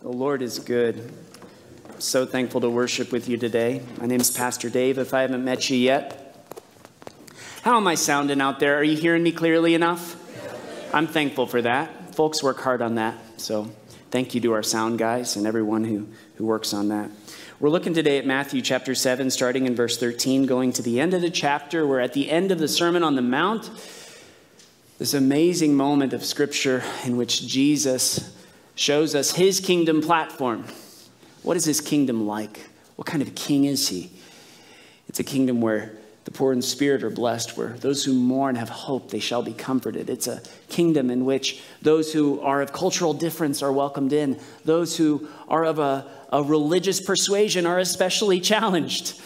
The 0.00 0.08
Lord 0.08 0.42
is 0.42 0.58
good. 0.58 1.12
I'm 1.88 2.00
so 2.00 2.26
thankful 2.26 2.60
to 2.62 2.70
worship 2.70 3.12
with 3.12 3.28
you 3.28 3.36
today. 3.36 3.82
My 3.98 4.06
name 4.06 4.20
is 4.20 4.30
Pastor 4.30 4.70
Dave, 4.70 4.98
if 4.98 5.14
I 5.14 5.22
haven't 5.22 5.44
met 5.44 5.70
you 5.70 5.76
yet. 5.76 6.30
How 7.62 7.76
am 7.76 7.86
I 7.86 7.94
sounding 7.94 8.40
out 8.40 8.58
there? 8.58 8.78
Are 8.78 8.82
you 8.82 8.96
hearing 8.96 9.22
me 9.22 9.32
clearly 9.32 9.74
enough? 9.74 10.16
I'm 10.94 11.06
thankful 11.06 11.46
for 11.46 11.62
that. 11.62 12.14
Folks 12.14 12.42
work 12.42 12.58
hard 12.60 12.82
on 12.82 12.96
that. 12.96 13.16
So 13.36 13.70
thank 14.10 14.34
you 14.34 14.40
to 14.40 14.52
our 14.54 14.62
sound 14.62 14.98
guys 14.98 15.36
and 15.36 15.46
everyone 15.46 15.84
who, 15.84 16.08
who 16.36 16.46
works 16.46 16.72
on 16.74 16.88
that. 16.88 17.10
We're 17.60 17.68
looking 17.68 17.92
today 17.92 18.16
at 18.16 18.24
Matthew 18.24 18.62
chapter 18.62 18.94
7, 18.94 19.30
starting 19.30 19.66
in 19.66 19.74
verse 19.74 19.98
13, 19.98 20.46
going 20.46 20.72
to 20.72 20.82
the 20.82 20.98
end 20.98 21.12
of 21.12 21.20
the 21.20 21.28
chapter. 21.28 21.86
We're 21.86 22.00
at 22.00 22.14
the 22.14 22.30
end 22.30 22.50
of 22.50 22.58
the 22.58 22.68
Sermon 22.68 23.02
on 23.02 23.16
the 23.16 23.22
Mount. 23.22 23.70
This 25.00 25.14
amazing 25.14 25.76
moment 25.76 26.12
of 26.12 26.22
scripture 26.22 26.82
in 27.06 27.16
which 27.16 27.46
Jesus 27.46 28.36
shows 28.74 29.14
us 29.14 29.32
his 29.32 29.58
kingdom 29.58 30.02
platform. 30.02 30.66
What 31.42 31.56
is 31.56 31.64
his 31.64 31.80
kingdom 31.80 32.26
like? 32.26 32.68
What 32.96 33.06
kind 33.06 33.22
of 33.22 33.34
king 33.34 33.64
is 33.64 33.88
he? 33.88 34.10
It's 35.08 35.18
a 35.18 35.24
kingdom 35.24 35.62
where 35.62 35.92
the 36.26 36.30
poor 36.30 36.52
in 36.52 36.60
spirit 36.60 37.02
are 37.02 37.08
blessed, 37.08 37.56
where 37.56 37.70
those 37.78 38.04
who 38.04 38.12
mourn 38.12 38.56
have 38.56 38.68
hope, 38.68 39.10
they 39.10 39.20
shall 39.20 39.42
be 39.42 39.54
comforted. 39.54 40.10
It's 40.10 40.26
a 40.26 40.42
kingdom 40.68 41.10
in 41.10 41.24
which 41.24 41.62
those 41.80 42.12
who 42.12 42.38
are 42.42 42.60
of 42.60 42.74
cultural 42.74 43.14
difference 43.14 43.62
are 43.62 43.72
welcomed 43.72 44.12
in, 44.12 44.38
those 44.66 44.98
who 44.98 45.26
are 45.48 45.64
of 45.64 45.78
a, 45.78 46.06
a 46.30 46.42
religious 46.42 47.00
persuasion 47.00 47.64
are 47.64 47.78
especially 47.78 48.38
challenged. 48.52 49.18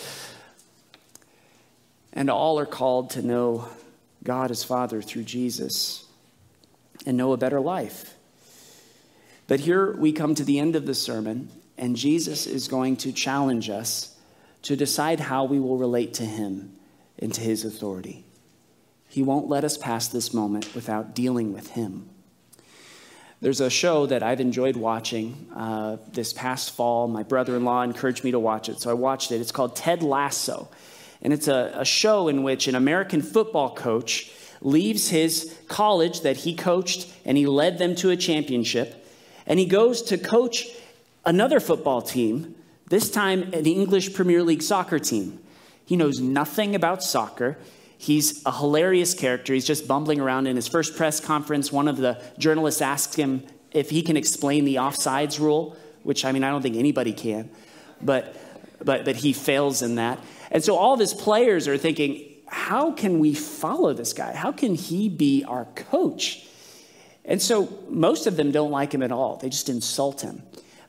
And 2.12 2.30
all 2.30 2.60
are 2.60 2.64
called 2.64 3.10
to 3.10 3.22
know 3.22 3.68
God 4.24 4.50
as 4.50 4.64
Father 4.64 5.00
through 5.02 5.24
Jesus 5.24 6.06
and 7.06 7.16
know 7.16 7.32
a 7.32 7.36
better 7.36 7.60
life. 7.60 8.14
But 9.46 9.60
here 9.60 9.92
we 9.92 10.12
come 10.12 10.34
to 10.34 10.44
the 10.44 10.58
end 10.58 10.74
of 10.74 10.86
the 10.86 10.94
sermon, 10.94 11.50
and 11.76 11.96
Jesus 11.96 12.46
is 12.46 12.66
going 12.66 12.96
to 12.98 13.12
challenge 13.12 13.68
us 13.68 14.16
to 14.62 14.74
decide 14.74 15.20
how 15.20 15.44
we 15.44 15.60
will 15.60 15.76
relate 15.76 16.14
to 16.14 16.24
Him 16.24 16.74
and 17.18 17.32
to 17.34 17.40
his 17.40 17.64
authority. 17.64 18.24
He 19.08 19.22
won't 19.22 19.48
let 19.48 19.64
us 19.64 19.76
pass 19.76 20.08
this 20.08 20.34
moment 20.34 20.74
without 20.74 21.14
dealing 21.14 21.52
with 21.52 21.70
him. 21.70 22.08
There's 23.40 23.60
a 23.60 23.70
show 23.70 24.06
that 24.06 24.22
I've 24.22 24.40
enjoyed 24.40 24.76
watching 24.76 25.48
uh, 25.54 25.98
this 26.12 26.32
past 26.32 26.74
fall. 26.74 27.08
My 27.08 27.22
brother 27.22 27.56
in 27.56 27.64
law 27.64 27.82
encouraged 27.82 28.24
me 28.24 28.30
to 28.30 28.38
watch 28.38 28.68
it, 28.68 28.80
so 28.80 28.90
I 28.90 28.94
watched 28.94 29.32
it. 29.32 29.40
It's 29.40 29.52
called 29.52 29.76
Ted 29.76 30.02
Lasso. 30.02 30.68
And 31.24 31.32
it's 31.32 31.48
a, 31.48 31.72
a 31.74 31.84
show 31.84 32.28
in 32.28 32.42
which 32.42 32.68
an 32.68 32.74
American 32.74 33.22
football 33.22 33.74
coach 33.74 34.30
leaves 34.60 35.08
his 35.08 35.58
college 35.68 36.20
that 36.20 36.38
he 36.38 36.54
coached 36.54 37.12
and 37.24 37.36
he 37.36 37.46
led 37.46 37.78
them 37.78 37.94
to 37.96 38.10
a 38.10 38.16
championship. 38.16 39.06
And 39.46 39.58
he 39.58 39.66
goes 39.66 40.02
to 40.02 40.18
coach 40.18 40.68
another 41.24 41.60
football 41.60 42.02
team, 42.02 42.54
this 42.88 43.10
time 43.10 43.42
an 43.54 43.66
English 43.66 44.14
Premier 44.14 44.42
League 44.42 44.62
soccer 44.62 44.98
team. 44.98 45.40
He 45.86 45.96
knows 45.96 46.20
nothing 46.20 46.74
about 46.74 47.02
soccer. 47.02 47.58
He's 47.96 48.42
a 48.44 48.52
hilarious 48.52 49.14
character. 49.14 49.54
He's 49.54 49.66
just 49.66 49.88
bumbling 49.88 50.20
around. 50.20 50.46
In 50.46 50.56
his 50.56 50.68
first 50.68 50.96
press 50.96 51.20
conference, 51.20 51.72
one 51.72 51.88
of 51.88 51.96
the 51.96 52.22
journalists 52.38 52.82
asks 52.82 53.16
him 53.16 53.42
if 53.72 53.90
he 53.90 54.02
can 54.02 54.16
explain 54.16 54.64
the 54.64 54.76
offsides 54.76 55.38
rule, 55.38 55.76
which 56.02 56.24
I 56.24 56.32
mean, 56.32 56.44
I 56.44 56.50
don't 56.50 56.62
think 56.62 56.76
anybody 56.76 57.12
can, 57.12 57.50
but, 58.00 58.36
but, 58.82 59.04
but 59.04 59.16
he 59.16 59.32
fails 59.32 59.82
in 59.82 59.96
that. 59.96 60.18
And 60.50 60.62
so 60.62 60.76
all 60.76 60.94
of 60.94 61.00
his 61.00 61.14
players 61.14 61.68
are 61.68 61.78
thinking, 61.78 62.30
how 62.46 62.92
can 62.92 63.18
we 63.18 63.34
follow 63.34 63.92
this 63.92 64.12
guy? 64.12 64.34
How 64.34 64.52
can 64.52 64.74
he 64.74 65.08
be 65.08 65.44
our 65.44 65.64
coach? 65.74 66.46
And 67.24 67.40
so 67.40 67.68
most 67.88 68.26
of 68.26 68.36
them 68.36 68.50
don't 68.50 68.70
like 68.70 68.92
him 68.92 69.02
at 69.02 69.10
all. 69.10 69.36
They 69.36 69.48
just 69.48 69.68
insult 69.68 70.20
him. 70.20 70.42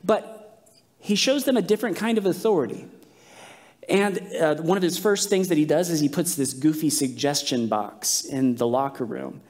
But 0.04 0.36
he 0.98 1.14
shows 1.14 1.44
them 1.44 1.56
a 1.56 1.62
different 1.62 1.96
kind 1.96 2.18
of 2.18 2.26
authority. 2.26 2.86
And 3.88 4.18
uh, 4.34 4.56
one 4.56 4.76
of 4.76 4.82
his 4.82 4.98
first 4.98 5.30
things 5.30 5.48
that 5.48 5.58
he 5.58 5.64
does 5.64 5.90
is 5.90 6.00
he 6.00 6.08
puts 6.08 6.34
this 6.34 6.52
goofy 6.52 6.90
suggestion 6.90 7.68
box 7.68 8.24
in 8.24 8.56
the 8.56 8.66
locker 8.66 9.04
room 9.04 9.40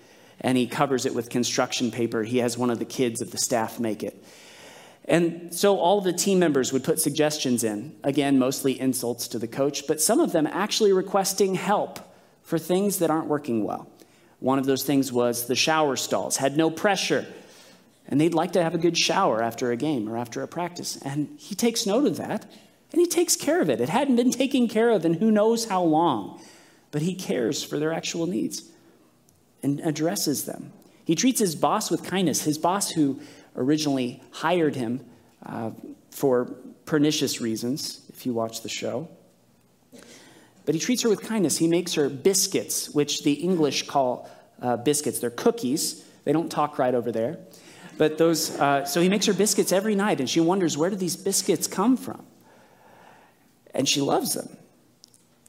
and 0.41 0.59
he 0.59 0.67
covers 0.67 1.07
it 1.07 1.15
with 1.15 1.31
construction 1.31 1.91
paper. 1.91 2.23
He 2.23 2.39
has 2.39 2.59
one 2.59 2.71
of 2.71 2.79
the 2.79 2.85
kids 2.85 3.23
of 3.23 3.31
the 3.31 3.39
staff 3.39 3.81
make 3.81 4.03
it. 4.03 4.23
And 5.09 5.55
so 5.55 5.79
all 5.79 6.01
the 6.01 6.13
team 6.13 6.39
members 6.39 6.73
would 6.73 6.83
put 6.83 7.01
suggestions 7.01 7.63
in, 7.63 7.97
again, 8.03 8.39
mostly 8.39 8.79
insults 8.79 9.29
to 9.29 9.39
the 9.39 9.47
coach, 9.47 9.87
but 9.87 10.01
some 10.01 10.19
of 10.19 10.33
them 10.33 10.47
actually 10.47 10.93
requesting 10.93 11.55
help 11.55 12.01
for 12.43 12.59
things 12.59 12.99
that 12.99 13.11
aren't 13.11 13.29
working 13.29 13.65
well. 13.65 13.89
One 14.41 14.59
of 14.59 14.67
those 14.67 14.83
things 14.83 15.13
was 15.13 15.47
the 15.47 15.55
shower 15.55 15.97
stalls 15.97 16.37
had 16.37 16.57
no 16.57 16.71
pressure, 16.71 17.27
and 18.09 18.21
they'd 18.21 18.35
like 18.35 18.53
to 18.53 18.63
have 18.63 18.75
a 18.75 18.79
good 18.79 18.99
shower 18.99 19.43
after 19.43 19.71
a 19.71 19.77
game 19.77 20.09
or 20.09 20.17
after 20.17 20.43
a 20.43 20.49
practice. 20.49 20.97
And 21.03 21.29
he 21.39 21.55
takes 21.55 21.87
note 21.87 22.07
of 22.07 22.17
that 22.19 22.51
and 22.93 23.01
he 23.01 23.07
takes 23.07 23.35
care 23.35 23.61
of 23.61 23.69
it. 23.69 23.81
It 23.81 23.89
hadn't 23.89 24.17
been 24.17 24.31
taken 24.31 24.69
care 24.69 24.91
of 24.91 25.05
in 25.05 25.15
who 25.15 25.31
knows 25.31 25.67
how 25.67 25.83
long, 25.83 26.41
but 26.93 27.03
he 27.03 27.15
cares 27.15 27.65
for 27.65 27.79
their 27.79 27.93
actual 27.93 28.27
needs 28.27 28.63
and 29.63 29.81
addresses 29.81 30.45
them. 30.45 30.73
He 31.05 31.15
treats 31.15 31.41
his 31.41 31.57
boss 31.57 31.91
with 31.91 32.05
kindness, 32.05 32.43
his 32.43 32.59
boss 32.59 32.91
who 32.91 33.21
originally 33.57 34.23
hired 34.31 34.77
him 34.77 35.05
uh, 35.45 35.71
for 36.11 36.47
pernicious 36.85 37.41
reasons, 37.41 38.03
if 38.11 38.27
you 38.27 38.33
watch 38.33 38.63
the 38.63 38.69
show. 38.69 39.09
But 40.65 40.75
he 40.75 40.81
treats 40.81 41.03
her 41.03 41.09
with 41.09 41.23
kindness. 41.23 41.59
He 41.59 41.69
makes 41.69 41.95
her 41.95 42.09
biscuits, 42.09 42.91
which 42.91 43.23
the 43.23 43.33
English 43.33 43.87
call 43.87 44.29
uh, 44.61 44.77
biscuits. 44.77 45.21
They're 45.21 45.31
cookies. 45.31 46.05
They 46.25 46.33
don't 46.33 46.51
talk 46.51 46.79
right 46.79 46.95
over 46.95 47.13
there. 47.13 47.39
But 47.99 48.19
those, 48.19 48.51
uh, 48.59 48.85
so 48.85 49.01
he 49.01 49.09
makes 49.09 49.27
her 49.27 49.33
biscuits 49.33 49.73
every 49.73 49.95
night, 49.95 50.21
and 50.21 50.29
she 50.29 50.41
wonders, 50.41 50.77
where 50.77 50.91
do 50.91 50.97
these 50.97 51.17
biscuits 51.17 51.67
come 51.67 51.97
from? 51.97 52.27
and 53.77 53.89
she 53.89 54.01
loves 54.01 54.35
them. 54.35 54.49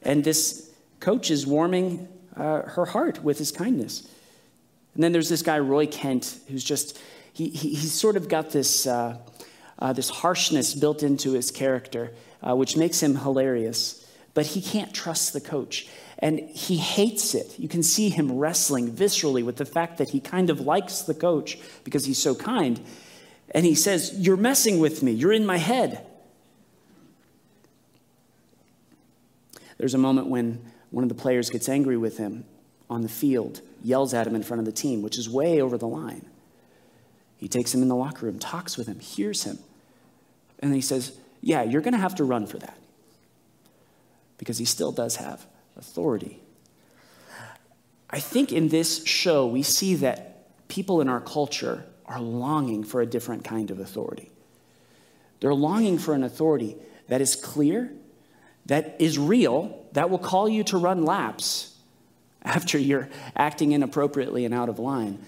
And 0.02 0.22
this 0.22 0.70
coach 1.00 1.30
is 1.30 1.46
warming 1.46 2.08
uh, 2.36 2.62
her 2.62 2.84
heart 2.84 3.24
with 3.24 3.38
his 3.38 3.50
kindness. 3.50 4.06
And 4.94 5.02
then 5.02 5.12
there's 5.12 5.28
this 5.28 5.42
guy, 5.42 5.58
Roy 5.58 5.86
Kent, 5.86 6.38
who's 6.48 6.62
just, 6.62 7.00
he, 7.38 7.50
he, 7.50 7.68
he's 7.68 7.92
sort 7.92 8.16
of 8.16 8.28
got 8.28 8.50
this, 8.50 8.84
uh, 8.84 9.16
uh, 9.78 9.92
this 9.92 10.10
harshness 10.10 10.74
built 10.74 11.04
into 11.04 11.34
his 11.34 11.52
character, 11.52 12.12
uh, 12.42 12.56
which 12.56 12.76
makes 12.76 13.00
him 13.00 13.14
hilarious. 13.14 14.04
But 14.34 14.46
he 14.46 14.60
can't 14.60 14.92
trust 14.92 15.32
the 15.32 15.40
coach. 15.40 15.86
And 16.18 16.40
he 16.40 16.78
hates 16.78 17.36
it. 17.36 17.56
You 17.56 17.68
can 17.68 17.84
see 17.84 18.08
him 18.08 18.38
wrestling 18.38 18.90
viscerally 18.90 19.44
with 19.44 19.54
the 19.54 19.64
fact 19.64 19.98
that 19.98 20.10
he 20.10 20.18
kind 20.18 20.50
of 20.50 20.62
likes 20.62 21.02
the 21.02 21.14
coach 21.14 21.58
because 21.84 22.04
he's 22.04 22.18
so 22.18 22.34
kind. 22.34 22.80
And 23.52 23.64
he 23.64 23.76
says, 23.76 24.14
You're 24.18 24.36
messing 24.36 24.80
with 24.80 25.04
me. 25.04 25.12
You're 25.12 25.32
in 25.32 25.46
my 25.46 25.58
head. 25.58 26.04
There's 29.78 29.94
a 29.94 29.98
moment 29.98 30.26
when 30.26 30.60
one 30.90 31.04
of 31.04 31.08
the 31.08 31.14
players 31.14 31.50
gets 31.50 31.68
angry 31.68 31.96
with 31.96 32.18
him 32.18 32.46
on 32.90 33.02
the 33.02 33.08
field, 33.08 33.60
yells 33.84 34.12
at 34.12 34.26
him 34.26 34.34
in 34.34 34.42
front 34.42 34.58
of 34.58 34.66
the 34.66 34.72
team, 34.72 35.02
which 35.02 35.16
is 35.16 35.30
way 35.30 35.62
over 35.62 35.78
the 35.78 35.86
line. 35.86 36.28
He 37.38 37.48
takes 37.48 37.72
him 37.72 37.82
in 37.82 37.88
the 37.88 37.96
locker 37.96 38.26
room, 38.26 38.38
talks 38.38 38.76
with 38.76 38.86
him, 38.86 38.98
hears 38.98 39.44
him, 39.44 39.58
and 40.58 40.74
he 40.74 40.80
says, 40.80 41.16
Yeah, 41.40 41.62
you're 41.62 41.80
going 41.80 41.94
to 41.94 42.00
have 42.00 42.16
to 42.16 42.24
run 42.24 42.46
for 42.46 42.58
that. 42.58 42.76
Because 44.36 44.58
he 44.58 44.64
still 44.64 44.92
does 44.92 45.16
have 45.16 45.46
authority. 45.76 46.40
I 48.10 48.20
think 48.20 48.52
in 48.52 48.68
this 48.68 49.04
show, 49.06 49.46
we 49.46 49.62
see 49.62 49.94
that 49.96 50.68
people 50.68 51.00
in 51.00 51.08
our 51.08 51.20
culture 51.20 51.84
are 52.06 52.20
longing 52.20 52.84
for 52.84 53.00
a 53.00 53.06
different 53.06 53.44
kind 53.44 53.70
of 53.70 53.78
authority. 53.78 54.30
They're 55.40 55.54
longing 55.54 55.98
for 55.98 56.14
an 56.14 56.24
authority 56.24 56.76
that 57.08 57.20
is 57.20 57.36
clear 57.36 57.92
that 58.66 58.96
is 58.98 59.18
real 59.18 59.86
that 59.92 60.10
will 60.10 60.18
call 60.18 60.48
you 60.48 60.62
to 60.64 60.76
run 60.76 61.02
laps 61.04 61.74
after 62.42 62.78
you're 62.78 63.08
acting 63.36 63.72
inappropriately 63.72 64.44
and 64.44 64.54
out 64.54 64.68
of 64.68 64.78
line, 64.78 65.18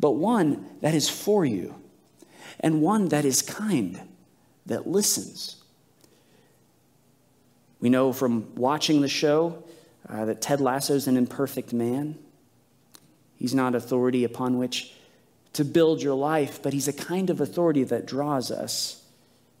but 0.00 0.12
one 0.12 0.66
that 0.80 0.94
is 0.94 1.08
for 1.08 1.44
you 1.44 1.74
and 2.58 2.80
one 2.80 3.08
that 3.08 3.24
is 3.24 3.42
kind, 3.42 4.00
that 4.66 4.86
listens. 4.86 5.56
We 7.80 7.90
know 7.90 8.12
from 8.12 8.54
watching 8.54 9.02
the 9.02 9.08
show 9.08 9.62
uh, 10.08 10.24
that 10.24 10.40
Ted 10.40 10.60
Lasso 10.60 10.94
is 10.94 11.06
an 11.06 11.16
imperfect 11.16 11.72
man. 11.72 12.18
He's 13.36 13.54
not 13.54 13.74
authority 13.74 14.24
upon 14.24 14.58
which 14.58 14.92
to 15.52 15.64
build 15.64 16.02
your 16.02 16.14
life, 16.14 16.62
but 16.62 16.72
he's 16.72 16.88
a 16.88 16.92
kind 16.92 17.28
of 17.30 17.40
authority 17.40 17.84
that 17.84 18.06
draws 18.06 18.50
us 18.50 19.02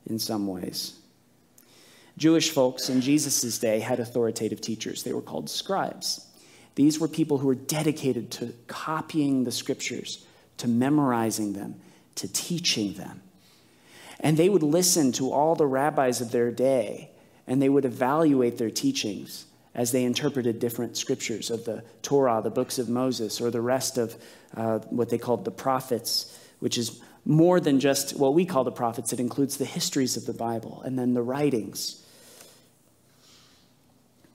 in 0.06 0.18
some 0.18 0.46
ways. 0.46 0.94
Jewish 2.16 2.50
folks 2.50 2.88
in 2.88 3.00
Jesus' 3.00 3.58
day 3.58 3.80
had 3.80 4.00
authoritative 4.00 4.60
teachers. 4.60 5.02
They 5.02 5.12
were 5.12 5.22
called 5.22 5.48
scribes. 5.48 6.26
These 6.74 6.98
were 6.98 7.08
people 7.08 7.38
who 7.38 7.46
were 7.46 7.54
dedicated 7.54 8.30
to 8.32 8.54
copying 8.66 9.44
the 9.44 9.52
scriptures, 9.52 10.26
to 10.60 10.68
memorizing 10.68 11.54
them, 11.54 11.74
to 12.16 12.28
teaching 12.28 12.94
them. 12.94 13.22
And 14.20 14.36
they 14.36 14.48
would 14.48 14.62
listen 14.62 15.12
to 15.12 15.32
all 15.32 15.54
the 15.54 15.66
rabbis 15.66 16.20
of 16.20 16.30
their 16.30 16.50
day 16.50 17.10
and 17.46 17.60
they 17.60 17.68
would 17.68 17.84
evaluate 17.84 18.58
their 18.58 18.70
teachings 18.70 19.46
as 19.74 19.92
they 19.92 20.04
interpreted 20.04 20.58
different 20.58 20.96
scriptures 20.96 21.50
of 21.50 21.64
the 21.64 21.82
Torah, 22.02 22.40
the 22.42 22.50
books 22.50 22.78
of 22.78 22.88
Moses, 22.88 23.40
or 23.40 23.50
the 23.50 23.60
rest 23.60 23.98
of 23.98 24.16
uh, 24.56 24.78
what 24.90 25.08
they 25.08 25.18
called 25.18 25.44
the 25.44 25.50
prophets, 25.50 26.38
which 26.58 26.76
is 26.76 27.00
more 27.24 27.58
than 27.58 27.80
just 27.80 28.16
what 28.16 28.34
we 28.34 28.44
call 28.44 28.64
the 28.64 28.70
prophets. 28.70 29.12
It 29.12 29.20
includes 29.20 29.56
the 29.56 29.64
histories 29.64 30.16
of 30.16 30.26
the 30.26 30.32
Bible 30.32 30.82
and 30.84 30.98
then 30.98 31.14
the 31.14 31.22
writings. 31.22 32.04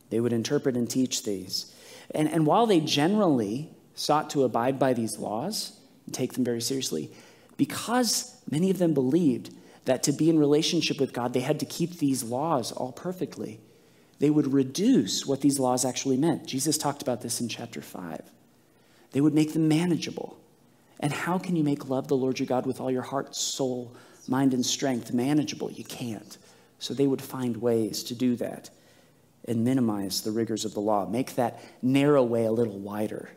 They 0.10 0.20
would 0.20 0.34
interpret 0.34 0.76
and 0.76 0.90
teach 0.90 1.24
these. 1.24 1.74
And, 2.14 2.30
and 2.30 2.46
while 2.46 2.66
they 2.66 2.80
generally 2.80 3.70
sought 3.94 4.30
to 4.32 4.44
abide 4.44 4.78
by 4.80 4.94
these 4.94 5.18
laws 5.18 5.80
take 6.12 6.34
them 6.34 6.44
very 6.44 6.62
seriously, 6.62 7.12
because 7.58 8.40
many 8.50 8.70
of 8.70 8.78
them 8.78 8.94
believed 8.94 9.54
that 9.86 10.04
to 10.04 10.12
be 10.12 10.30
in 10.30 10.40
relationship 10.40 11.00
with 11.00 11.14
God, 11.14 11.34
they 11.34 11.42
had 11.42 11.60
to 11.60 11.66
keep 11.66 12.00
these 12.00 12.24
laws 12.24 12.72
all 12.72 12.92
perfectly 12.92 13.60
they 14.20 14.30
would 14.30 14.54
reduce 14.54 15.26
what 15.26 15.42
these 15.42 15.60
laws 15.60 15.84
actually 15.84 16.18
meant. 16.18 16.48
Jesus 16.48 16.78
talked 16.78 17.02
about 17.02 17.22
this 17.22 17.42
in 17.42 17.50
chapter 17.50 17.82
5. 17.82 18.22
They 19.12 19.22
would 19.22 19.34
make 19.34 19.54
them 19.54 19.68
manageable. 19.68 20.38
And 21.00 21.12
how 21.12 21.38
can 21.38 21.56
you 21.56 21.64
make 21.64 21.90
love 21.90 22.08
the 22.08 22.16
Lord 22.16 22.40
your 22.40 22.48
God 22.48 22.66
with 22.66 22.80
all 22.80 22.90
your 22.90 23.02
heart, 23.02 23.36
soul, 23.36 23.94
mind, 24.28 24.54
and 24.54 24.66
strength 24.66 25.14
manageable? 25.14 25.72
You 25.72 25.84
can't. 25.84 26.38
So 26.80 26.94
they 26.94 27.08
would 27.08 27.22
find 27.22 27.58
ways 27.58 28.04
to 28.04 28.16
do 28.16 28.36
that 28.38 28.70
and 29.48 29.64
minimize 29.64 30.22
the 30.22 30.32
rigors 30.32 30.66
of 30.66 30.74
the 30.74 30.80
law, 30.80 31.06
make 31.06 31.36
that 31.36 31.62
narrow 31.82 32.24
way 32.24 32.46
a 32.46 32.52
little 32.52 32.80
wider. 32.80 33.30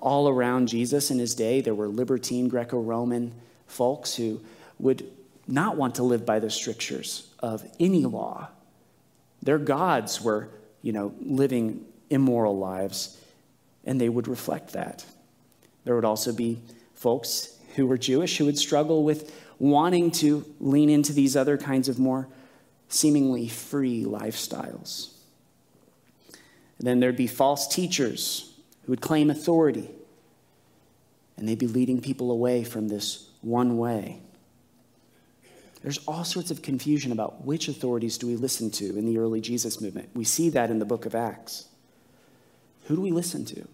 All 0.00 0.28
around 0.28 0.68
Jesus 0.68 1.10
in 1.10 1.18
his 1.18 1.34
day, 1.34 1.60
there 1.60 1.74
were 1.74 1.88
libertine 1.88 2.48
Greco 2.48 2.80
Roman 2.80 3.32
folks 3.66 4.14
who 4.14 4.40
would 4.78 5.06
not 5.46 5.76
want 5.76 5.96
to 5.96 6.02
live 6.02 6.24
by 6.24 6.38
the 6.38 6.50
strictures 6.50 7.30
of 7.40 7.64
any 7.78 8.04
law 8.04 8.48
their 9.44 9.58
gods 9.58 10.22
were, 10.22 10.48
you 10.82 10.92
know, 10.92 11.14
living 11.20 11.84
immoral 12.10 12.58
lives, 12.58 13.20
and 13.84 14.00
they 14.00 14.08
would 14.08 14.26
reflect 14.26 14.72
that. 14.72 15.04
There 15.84 15.94
would 15.94 16.04
also 16.04 16.32
be 16.32 16.60
folks 16.94 17.58
who 17.76 17.86
were 17.86 17.98
Jewish 17.98 18.38
who 18.38 18.46
would 18.46 18.58
struggle 18.58 19.04
with 19.04 19.34
wanting 19.58 20.10
to 20.12 20.44
lean 20.60 20.88
into 20.88 21.12
these 21.12 21.36
other 21.36 21.58
kinds 21.58 21.88
of 21.88 21.98
more 21.98 22.26
seemingly 22.88 23.48
free 23.48 24.04
lifestyles. 24.04 25.12
And 26.78 26.88
then 26.88 27.00
there'd 27.00 27.16
be 27.16 27.26
false 27.26 27.68
teachers 27.68 28.53
who 28.84 28.92
would 28.92 29.00
claim 29.00 29.30
authority, 29.30 29.90
and 31.36 31.48
they'd 31.48 31.58
be 31.58 31.66
leading 31.66 32.00
people 32.00 32.30
away 32.30 32.64
from 32.64 32.88
this 32.88 33.28
one 33.40 33.76
way. 33.78 34.20
There's 35.82 35.98
all 36.06 36.24
sorts 36.24 36.50
of 36.50 36.62
confusion 36.62 37.12
about 37.12 37.44
which 37.44 37.68
authorities 37.68 38.16
do 38.16 38.26
we 38.26 38.36
listen 38.36 38.70
to 38.72 38.96
in 38.96 39.04
the 39.04 39.18
early 39.18 39.40
Jesus 39.40 39.80
movement. 39.80 40.08
We 40.14 40.24
see 40.24 40.48
that 40.50 40.70
in 40.70 40.78
the 40.78 40.86
book 40.86 41.04
of 41.04 41.14
Acts. 41.14 41.68
Who 42.84 42.96
do 42.96 43.02
we 43.02 43.10
listen 43.10 43.44
to? 43.46 43.68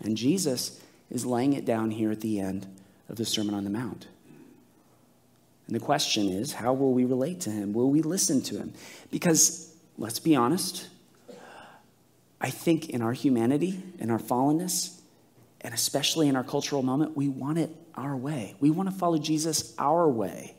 And 0.00 0.16
Jesus 0.16 0.80
is 1.10 1.24
laying 1.24 1.54
it 1.54 1.64
down 1.64 1.90
here 1.90 2.10
at 2.10 2.20
the 2.20 2.40
end 2.40 2.66
of 3.08 3.16
the 3.16 3.24
Sermon 3.24 3.54
on 3.54 3.64
the 3.64 3.70
Mount. 3.70 4.06
And 5.66 5.74
the 5.74 5.80
question 5.80 6.28
is, 6.28 6.52
how 6.52 6.72
will 6.72 6.92
we 6.92 7.04
relate 7.04 7.40
to 7.42 7.50
him? 7.50 7.72
Will 7.72 7.90
we 7.90 8.02
listen 8.02 8.42
to 8.42 8.56
him? 8.56 8.72
Because, 9.10 9.74
let's 9.96 10.18
be 10.18 10.36
honest, 10.36 10.88
I 12.40 12.50
think 12.50 12.90
in 12.90 13.02
our 13.02 13.12
humanity, 13.12 13.82
in 13.98 14.10
our 14.10 14.18
fallenness, 14.18 14.98
and 15.60 15.74
especially 15.74 16.28
in 16.28 16.36
our 16.36 16.44
cultural 16.44 16.82
moment, 16.82 17.16
we 17.16 17.28
want 17.28 17.58
it 17.58 17.70
our 17.94 18.16
way. 18.16 18.54
We 18.60 18.70
want 18.70 18.88
to 18.88 18.94
follow 18.94 19.18
Jesus 19.18 19.74
our 19.78 20.08
way. 20.08 20.54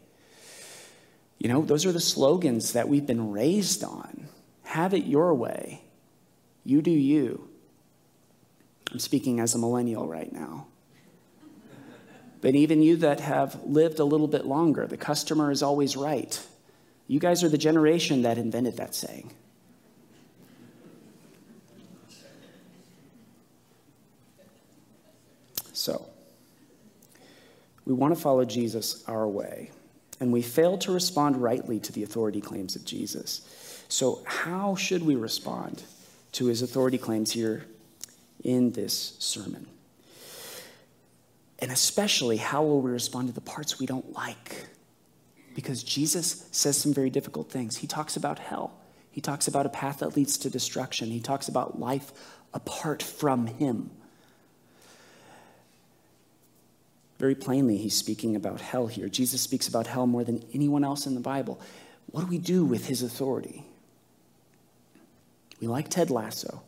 You 1.38 1.48
know, 1.48 1.62
those 1.62 1.86
are 1.86 1.94
the 1.94 2.02
slogans 2.02 2.74
that 2.74 2.90
we've 2.90 3.06
been 3.06 3.32
raised 3.32 3.84
on. 3.84 4.28
Have 4.64 4.94
it 4.94 5.06
your 5.06 5.34
way. 5.34 5.82
You 6.66 6.82
do 6.82 6.92
you. 6.92 7.50
I'm 8.92 9.00
speaking 9.00 9.40
as 9.40 9.56
a 9.56 9.58
millennial 9.58 10.06
right 10.08 10.32
now. 10.32 10.68
But 12.42 12.56
even 12.56 12.82
you 12.82 12.98
that 12.98 13.20
have 13.22 13.64
lived 13.64 14.00
a 14.00 14.04
little 14.04 14.28
bit 14.28 14.46
longer, 14.46 14.86
the 14.88 14.98
customer 14.98 15.52
is 15.52 15.64
always 15.64 15.96
right. 15.96 16.40
You 17.08 17.20
guys 17.20 17.44
are 17.44 17.50
the 17.50 17.58
generation 17.58 18.22
that 18.24 18.38
invented 18.38 18.78
that 18.78 18.96
saying. 18.96 19.34
So, 25.74 26.06
we 27.90 27.96
want 27.96 28.14
to 28.14 28.22
follow 28.22 28.46
Jesus 28.46 29.04
our 29.08 29.28
way 29.28 29.72
and 30.20 30.32
we 30.32 30.44
fail 30.44 30.78
to 30.78 30.92
respond 30.92 31.38
rightly 31.38 31.80
to 31.80 31.92
the 31.92 32.04
authority 32.04 32.40
claims 32.40 32.76
of 32.76 32.86
Jesus. 32.86 33.42
So, 33.90 34.22
how 34.26 34.76
should 34.76 35.04
we 35.04 35.16
respond 35.16 35.82
to 36.34 36.46
his 36.46 36.62
authority 36.62 37.00
claims 37.00 37.32
here 37.32 37.66
in 38.44 38.74
this 38.74 39.16
sermon? 39.18 39.66
And 41.58 41.72
especially, 41.72 42.38
how 42.38 42.62
will 42.62 42.80
we 42.80 42.92
respond 42.92 43.30
to 43.30 43.34
the 43.34 43.42
parts 43.42 43.80
we 43.80 43.88
don't 43.88 44.14
like? 44.14 44.68
Because 45.56 45.82
Jesus 45.82 46.48
says 46.52 46.78
some 46.78 46.94
very 46.94 47.10
difficult 47.10 47.50
things. 47.50 47.78
He 47.78 47.88
talks 47.88 48.16
about 48.16 48.38
hell, 48.38 48.80
he 49.10 49.20
talks 49.20 49.48
about 49.48 49.66
a 49.66 49.70
path 49.70 50.00
that 50.00 50.16
leads 50.16 50.38
to 50.40 50.52
destruction, 50.52 51.10
he 51.10 51.22
talks 51.22 51.48
about 51.48 51.80
life 51.80 52.12
apart 52.54 53.02
from 53.02 53.48
him. 53.48 53.90
Very 57.20 57.36
plainly, 57.36 57.78
he's 57.78 57.96
speaking 57.96 58.36
about 58.36 58.62
hell 58.62 58.88
here. 58.88 59.10
Jesus 59.10 59.42
speaks 59.42 59.68
about 59.68 59.88
hell 59.88 60.08
more 60.08 60.24
than 60.24 60.44
anyone 60.54 60.86
else 60.86 61.06
in 61.06 61.16
the 61.16 61.20
Bible. 61.20 61.60
What 62.12 62.22
do 62.22 62.28
we 62.28 62.38
do 62.38 62.64
with 62.64 62.88
his 62.88 63.04
authority? 63.04 63.66
We 65.62 65.68
like 65.68 65.90
Ted 65.90 66.10
Lasso. 66.10 66.64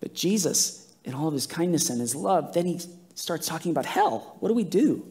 But 0.00 0.12
Jesus, 0.12 0.92
in 1.04 1.14
all 1.14 1.28
of 1.28 1.34
his 1.34 1.46
kindness 1.46 1.88
and 1.88 2.00
his 2.00 2.16
love, 2.16 2.52
then 2.52 2.66
he 2.66 2.80
starts 3.14 3.46
talking 3.46 3.70
about 3.70 3.86
hell. 3.86 4.36
What 4.40 4.48
do 4.48 4.54
we 4.54 4.64
do? 4.64 5.06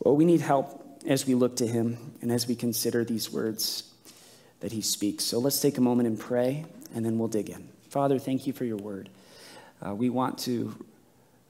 Well, 0.00 0.14
we 0.14 0.26
need 0.26 0.42
help 0.42 0.82
as 1.06 1.26
we 1.26 1.34
look 1.34 1.56
to 1.56 1.66
him 1.66 1.96
and 2.20 2.30
as 2.30 2.46
we 2.46 2.54
consider 2.54 3.02
these 3.02 3.32
words 3.32 3.90
that 4.60 4.72
he 4.72 4.82
speaks. 4.82 5.24
So 5.24 5.38
let's 5.38 5.60
take 5.60 5.78
a 5.78 5.80
moment 5.80 6.06
and 6.06 6.20
pray, 6.20 6.66
and 6.94 7.04
then 7.04 7.18
we'll 7.18 7.28
dig 7.28 7.48
in. 7.48 7.68
Father, 7.88 8.18
thank 8.18 8.46
you 8.46 8.52
for 8.52 8.66
your 8.66 8.76
word. 8.76 9.08
Uh, 9.84 9.94
we 9.94 10.10
want 10.10 10.38
to 10.40 10.74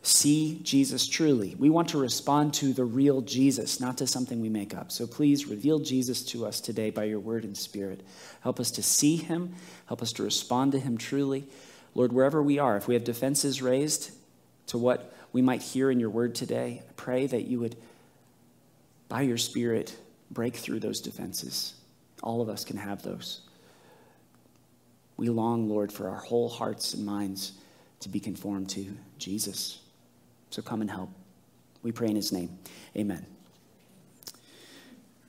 see 0.06 0.60
Jesus 0.62 1.06
truly. 1.06 1.54
We 1.58 1.70
want 1.70 1.88
to 1.88 1.98
respond 1.98 2.52
to 2.54 2.74
the 2.74 2.84
real 2.84 3.22
Jesus, 3.22 3.80
not 3.80 3.98
to 3.98 4.06
something 4.06 4.40
we 4.40 4.50
make 4.50 4.74
up. 4.74 4.92
So 4.92 5.06
please 5.06 5.46
reveal 5.46 5.78
Jesus 5.78 6.22
to 6.26 6.44
us 6.44 6.60
today 6.60 6.90
by 6.90 7.04
your 7.04 7.20
word 7.20 7.44
and 7.44 7.56
spirit. 7.56 8.02
Help 8.42 8.60
us 8.60 8.70
to 8.72 8.82
see 8.82 9.16
him, 9.16 9.54
help 9.86 10.02
us 10.02 10.12
to 10.12 10.22
respond 10.22 10.72
to 10.72 10.78
him 10.78 10.98
truly. 10.98 11.46
Lord, 11.94 12.12
wherever 12.12 12.42
we 12.42 12.58
are, 12.58 12.76
if 12.76 12.86
we 12.86 12.94
have 12.94 13.04
defenses 13.04 13.62
raised 13.62 14.10
to 14.66 14.78
what 14.78 15.14
we 15.32 15.40
might 15.40 15.62
hear 15.62 15.90
in 15.90 16.00
your 16.00 16.10
word 16.10 16.34
today, 16.34 16.82
I 16.86 16.92
pray 16.96 17.26
that 17.26 17.46
you 17.46 17.60
would, 17.60 17.76
by 19.08 19.22
your 19.22 19.38
spirit, 19.38 19.96
break 20.30 20.56
through 20.56 20.80
those 20.80 21.00
defenses. 21.00 21.74
All 22.22 22.42
of 22.42 22.50
us 22.50 22.64
can 22.64 22.76
have 22.76 23.02
those. 23.02 23.40
We 25.16 25.30
long, 25.30 25.68
Lord, 25.68 25.92
for 25.92 26.10
our 26.10 26.20
whole 26.20 26.48
hearts 26.48 26.92
and 26.92 27.06
minds 27.06 27.52
to 28.00 28.08
be 28.10 28.20
conformed 28.20 28.68
to 28.70 28.94
Jesus. 29.18 29.80
So 30.54 30.62
come 30.62 30.82
and 30.82 30.88
help. 30.88 31.10
We 31.82 31.90
pray 31.90 32.06
in 32.06 32.14
his 32.14 32.30
name. 32.30 32.56
Amen. 32.96 33.26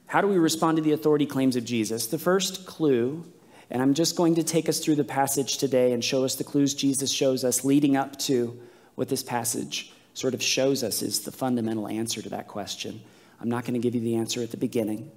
How 0.05 0.21
do 0.21 0.27
we 0.27 0.37
respond 0.37 0.77
to 0.77 0.83
the 0.83 0.91
authority 0.91 1.25
claims 1.25 1.55
of 1.55 1.65
Jesus? 1.65 2.05
The 2.05 2.19
first 2.19 2.67
clue, 2.67 3.25
and 3.71 3.81
I'm 3.81 3.95
just 3.95 4.15
going 4.15 4.35
to 4.35 4.43
take 4.43 4.69
us 4.69 4.79
through 4.79 4.97
the 4.97 5.03
passage 5.03 5.57
today 5.57 5.93
and 5.93 6.03
show 6.03 6.25
us 6.25 6.35
the 6.35 6.43
clues 6.43 6.75
Jesus 6.75 7.11
shows 7.11 7.43
us 7.43 7.65
leading 7.65 7.97
up 7.97 8.19
to 8.19 8.61
what 8.93 9.09
this 9.09 9.23
passage 9.23 9.91
sort 10.13 10.35
of 10.35 10.43
shows 10.43 10.83
us 10.83 11.01
is 11.01 11.21
the 11.21 11.31
fundamental 11.31 11.87
answer 11.87 12.21
to 12.21 12.29
that 12.29 12.47
question. 12.47 13.01
I'm 13.41 13.49
not 13.49 13.63
going 13.63 13.73
to 13.73 13.79
give 13.79 13.95
you 13.95 14.01
the 14.01 14.17
answer 14.17 14.43
at 14.43 14.51
the 14.51 14.57
beginning 14.57 15.11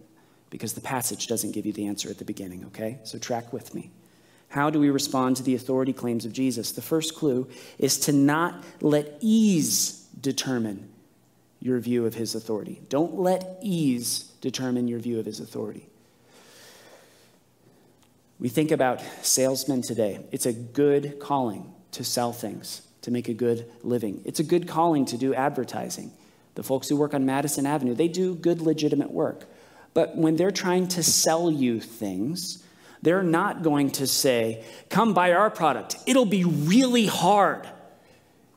because 0.49 0.73
the 0.73 0.81
passage 0.81 1.27
doesn't 1.27 1.51
give 1.53 1.67
you 1.67 1.75
the 1.75 1.87
answer 1.87 2.09
at 2.09 2.17
the 2.17 2.25
beginning, 2.25 2.65
okay? 2.69 2.99
So 3.05 3.19
track 3.19 3.53
with 3.53 3.75
me. 3.75 3.91
How 4.49 4.71
do 4.71 4.81
we 4.81 4.91
respond 4.91 5.37
to 5.37 5.43
the 5.43 5.55
authority 5.55 5.93
claims 5.93 6.25
of 6.25 6.33
Jesus? 6.33 6.73
The 6.73 6.83
first 6.83 7.15
clue 7.15 7.49
is 7.79 7.99
to 8.01 8.13
not 8.13 8.65
let 8.81 9.19
ease 9.21 10.07
determine 10.21 10.89
your 11.61 11.79
view 11.81 12.07
of 12.07 12.15
his 12.15 12.35
authority. 12.35 12.81
Don't 12.89 13.19
let 13.19 13.59
ease 13.63 14.21
determine 14.41 14.89
your 14.89 15.01
view 15.01 15.19
of 15.19 15.27
his 15.27 15.41
authority. 15.41 15.87
We 18.39 18.49
think 18.49 18.71
about 18.71 19.03
salesmen 19.23 19.83
today. 19.83 20.25
It's 20.31 20.47
a 20.47 20.53
good 20.53 21.19
calling 21.19 21.73
to 21.93 22.05
sell 22.05 22.33
things, 22.33 22.83
to 23.03 23.11
make 23.11 23.29
a 23.29 23.35
good 23.35 23.69
living. 23.83 24.23
It's 24.25 24.39
a 24.39 24.45
good 24.45 24.69
calling 24.69 25.05
to 25.07 25.19
do 25.19 25.35
advertising. 25.35 26.13
The 26.55 26.63
folks 26.63 26.89
who 26.89 26.97
work 26.97 27.15
on 27.15 27.27
Madison 27.27 27.67
Avenue, 27.67 27.95
they 27.95 28.09
do 28.09 28.35
good, 28.35 28.61
legitimate 28.61 29.11
work. 29.11 29.45
But 29.93 30.17
when 30.17 30.37
they're 30.37 30.53
trying 30.53 30.87
to 30.89 31.03
sell 31.03 31.51
you 31.51 31.81
things, 31.81 32.63
they're 33.03 33.23
not 33.23 33.63
going 33.63 33.91
to 33.93 34.07
say, 34.07 34.65
Come 34.91 35.15
buy 35.15 35.33
our 35.33 35.51
product. 35.51 35.97
It'll 36.07 36.27
be 36.27 36.45
really 36.45 37.07
hard. 37.07 37.69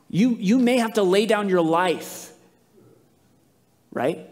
You, 0.08 0.36
you 0.38 0.58
may 0.58 0.78
have 0.78 0.94
to 0.94 1.02
lay 1.02 1.26
down 1.26 1.48
your 1.48 1.62
life, 1.62 2.32
right? 3.92 4.28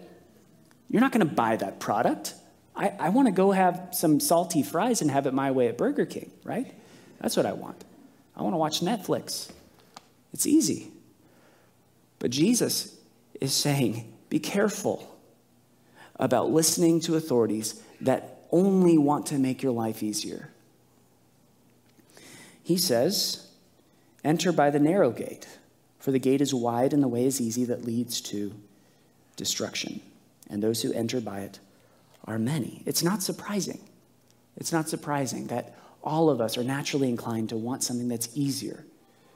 You're 0.91 1.01
not 1.01 1.13
going 1.13 1.27
to 1.27 1.35
buy 1.35 1.57
that 1.57 1.81
product. 1.81 2.35
I, 2.77 2.93
I 2.99 3.09
want 3.11 3.29
to 3.29 3.33
go 3.33 3.53
have 3.53 3.89
some 3.93 4.21
salty 4.21 4.63
fries 4.63 5.01
and 5.01 5.11
have 5.11 5.27
it 5.27 5.35
my 5.35 5.51
way 5.51 5.69
at 5.69 5.79
Burger 5.79 6.07
King, 6.07 6.31
right? 6.45 6.73
That's 7.21 7.37
what 7.37 7.47
I 7.47 7.53
want. 7.53 7.83
I 8.37 8.43
want 8.43 8.55
to 8.55 8.59
watch 8.59 8.81
Netflix. 8.81 9.51
It's 10.33 10.47
easy. 10.47 10.91
But 12.19 12.31
Jesus 12.31 12.97
is 13.41 13.53
saying, 13.53 14.13
be 14.29 14.39
careful 14.39 15.19
about 16.17 16.51
listening 16.51 17.01
to 17.01 17.17
authorities 17.17 17.83
that 18.01 18.40
only 18.53 18.99
want 18.99 19.27
to 19.27 19.39
make 19.39 19.63
your 19.63 19.73
life 19.73 20.03
easier. 20.03 20.51
He 22.63 22.77
says, 22.77 23.49
enter 24.23 24.53
by 24.53 24.71
the 24.71 24.79
narrow 24.79 25.11
gate, 25.11 25.49
for 25.99 26.11
the 26.11 26.19
gate 26.19 26.41
is 26.41 26.55
wide 26.55 26.93
and 26.93 27.03
the 27.03 27.09
way 27.09 27.25
is 27.25 27.41
easy 27.41 27.65
that 27.65 27.85
leads 27.85 28.21
to 28.23 28.55
destruction, 29.37 30.01
and 30.49 30.63
those 30.63 30.83
who 30.83 30.93
enter 30.93 31.21
by 31.21 31.41
it 31.41 31.59
are 32.25 32.39
many. 32.39 32.83
It's 32.87 33.03
not 33.03 33.23
surprising. 33.23 33.81
It's 34.57 34.73
not 34.73 34.89
surprising 34.89 35.47
that 35.49 35.77
all 36.03 36.31
of 36.31 36.41
us 36.41 36.57
are 36.59 36.65
naturally 36.65 37.09
inclined 37.09 37.49
to 37.51 37.57
want 37.57 37.83
something 37.83 38.09
that's 38.09 38.29
easier, 38.35 38.85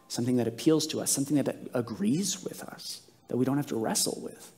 something 0.09 0.37
that 0.37 0.47
appeals 0.47 0.87
to 0.89 1.01
us, 1.01 1.11
something 1.11 1.37
that 1.37 1.57
agrees 1.73 2.43
with 2.45 2.63
us, 2.63 3.03
that 3.29 3.37
we 3.37 3.45
don't 3.45 3.57
have 3.57 3.67
to 3.67 3.77
wrestle 3.77 4.19
with. 4.23 4.53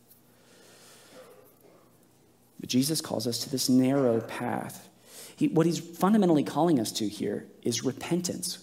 But 2.67 2.73
Jesus 2.73 3.01
calls 3.01 3.29
us 3.29 3.39
to 3.45 3.51
this 3.51 3.69
narrow 3.69 4.21
path. 4.21 4.89
He, 5.37 5.47
what 5.47 5.67
he's 5.67 5.79
fundamentally 5.79 6.43
calling 6.43 6.81
us 6.81 6.91
to 6.95 7.07
here 7.07 7.47
is 7.63 7.85
repentance. 7.85 8.59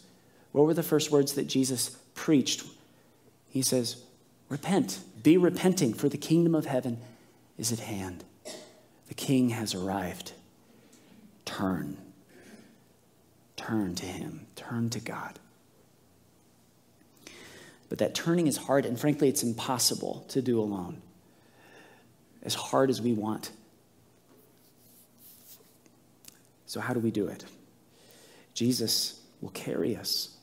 What 0.51 0.65
were 0.65 0.73
the 0.73 0.83
first 0.83 1.09
words 1.09 1.35
that 1.35 1.47
Jesus 1.47 1.91
preached? 2.13 2.65
He 3.47 3.61
says, 3.61 4.03
Repent, 4.49 4.99
be 5.23 5.37
repenting, 5.37 5.93
for 5.93 6.09
the 6.09 6.17
kingdom 6.17 6.53
of 6.53 6.65
heaven 6.65 6.99
is 7.57 7.71
at 7.71 7.79
hand. 7.79 8.25
The 9.07 9.13
king 9.13 9.51
has 9.51 9.73
arrived. 9.73 10.33
Turn. 11.45 11.95
Turn 13.55 13.95
to 13.95 14.05
him, 14.05 14.47
turn 14.57 14.89
to 14.89 14.99
God. 14.99 15.39
But 17.87 17.99
that 17.99 18.13
turning 18.13 18.47
is 18.47 18.57
hard, 18.57 18.85
and 18.85 18.99
frankly, 18.99 19.29
it's 19.29 19.43
impossible 19.43 20.25
to 20.27 20.41
do 20.41 20.59
alone, 20.59 21.01
as 22.41 22.53
hard 22.53 22.89
as 22.89 23.01
we 23.01 23.13
want. 23.13 23.51
So, 26.73 26.81
how 26.81 26.95
do 26.95 26.99
we 26.99 27.11
do 27.11 27.27
it? 27.27 27.45
Jesus 28.55 29.21
will 29.41 29.51
carry 29.51 29.95
us. 29.95 30.35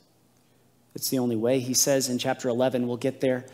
It's 0.95 1.09
the 1.09 1.19
only 1.19 1.35
way. 1.35 1.59
He 1.59 1.73
says 1.73 2.07
in 2.07 2.19
chapter 2.19 2.47
11, 2.47 2.87
we'll 2.87 2.95
get 2.95 3.19
there 3.19 3.45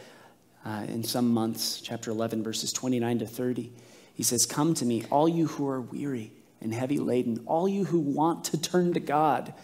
uh, 0.64 0.86
in 0.88 1.04
some 1.04 1.28
months, 1.34 1.82
chapter 1.82 2.12
11, 2.12 2.44
verses 2.44 2.72
29 2.72 3.18
to 3.18 3.26
30. 3.26 3.72
He 4.14 4.22
says, 4.22 4.46
Come 4.46 4.76
to 4.76 4.86
me, 4.86 5.06
all 5.10 5.28
you 5.28 5.48
who 5.48 5.68
are 5.68 5.82
weary 5.82 6.32
and 6.62 6.72
heavy 6.72 7.00
laden, 7.00 7.42
all 7.48 7.68
you 7.68 7.84
who 7.84 7.98
want 7.98 8.44
to 8.44 8.62
turn 8.62 8.94
to 8.94 9.00
God 9.00 9.56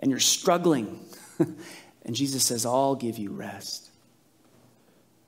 and 0.00 0.10
you're 0.10 0.18
struggling. 0.18 0.98
and 1.38 2.16
Jesus 2.16 2.42
says, 2.42 2.66
I'll 2.66 2.96
give 2.96 3.16
you 3.16 3.30
rest. 3.30 3.90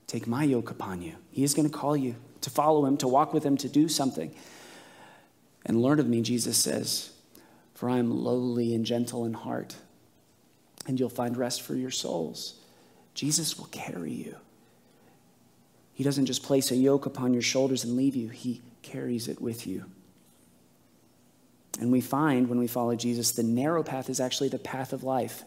Take 0.09 0.27
my 0.27 0.43
yoke 0.43 0.73
upon 0.73 1.03
you. 1.03 1.15
He 1.31 1.45
is 1.45 1.55
going 1.55 1.71
to 1.71 1.79
call 1.79 1.97
you 1.97 2.17
to 2.41 2.51
follow 2.51 2.85
him, 2.85 2.97
to 2.97 3.07
walk 3.07 3.33
with 3.33 3.47
him, 3.47 3.57
to 3.59 3.69
do 3.69 3.87
something. 3.87 4.35
And 5.65 5.81
learn 5.81 6.01
of 6.01 6.09
me, 6.09 6.21
Jesus 6.21 6.57
says, 6.59 7.13
for 7.79 7.89
I 7.89 7.99
am 7.99 8.11
lowly 8.11 8.75
and 8.75 8.85
gentle 8.85 9.25
in 9.25 9.35
heart, 9.35 9.77
and 10.89 10.99
you'll 10.99 11.09
find 11.09 11.37
rest 11.37 11.63
for 11.63 11.77
your 11.77 11.93
souls. 11.93 12.55
Jesus 13.15 13.57
will 13.57 13.67
carry 13.67 14.11
you. 14.11 14.35
He 15.95 16.03
doesn't 16.03 16.27
just 16.27 16.43
place 16.43 16.73
a 16.73 16.77
yoke 16.77 17.07
upon 17.07 17.35
your 17.35 17.43
shoulders 17.43 17.85
and 17.85 17.95
leave 17.95 18.17
you, 18.17 18.31
He 18.31 18.63
carries 18.83 19.29
it 19.29 19.41
with 19.41 19.65
you. 19.65 19.85
And 21.79 21.93
we 21.93 22.01
find 22.01 22.49
when 22.49 22.59
we 22.59 22.67
follow 22.67 22.97
Jesus, 22.97 23.31
the 23.31 23.45
narrow 23.45 23.85
path 23.85 24.11
is 24.11 24.19
actually 24.19 24.49
the 24.49 24.59
path 24.59 24.93
of 24.93 25.05
life. 25.05 25.45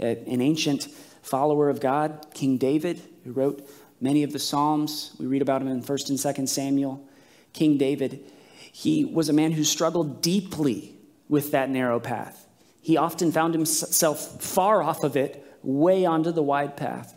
Uh, 0.00 0.06
an 0.06 0.40
ancient 0.40 0.84
follower 1.20 1.68
of 1.68 1.80
God, 1.80 2.28
King 2.32 2.56
David, 2.56 2.98
who 3.24 3.32
wrote 3.32 3.68
many 4.00 4.22
of 4.22 4.32
the 4.32 4.38
Psalms, 4.38 5.14
we 5.18 5.26
read 5.26 5.42
about 5.42 5.60
him 5.60 5.68
in 5.68 5.82
1st 5.82 6.08
and 6.08 6.18
2nd 6.18 6.48
Samuel. 6.48 7.06
King 7.52 7.76
David, 7.76 8.24
he 8.72 9.04
was 9.04 9.28
a 9.28 9.34
man 9.34 9.52
who 9.52 9.64
struggled 9.64 10.22
deeply 10.22 10.93
with 11.28 11.52
that 11.52 11.70
narrow 11.70 12.00
path. 12.00 12.46
He 12.80 12.96
often 12.96 13.32
found 13.32 13.54
himself 13.54 14.42
far 14.42 14.82
off 14.82 15.04
of 15.04 15.16
it, 15.16 15.44
way 15.62 16.04
onto 16.04 16.32
the 16.32 16.42
wide 16.42 16.76
path 16.76 17.14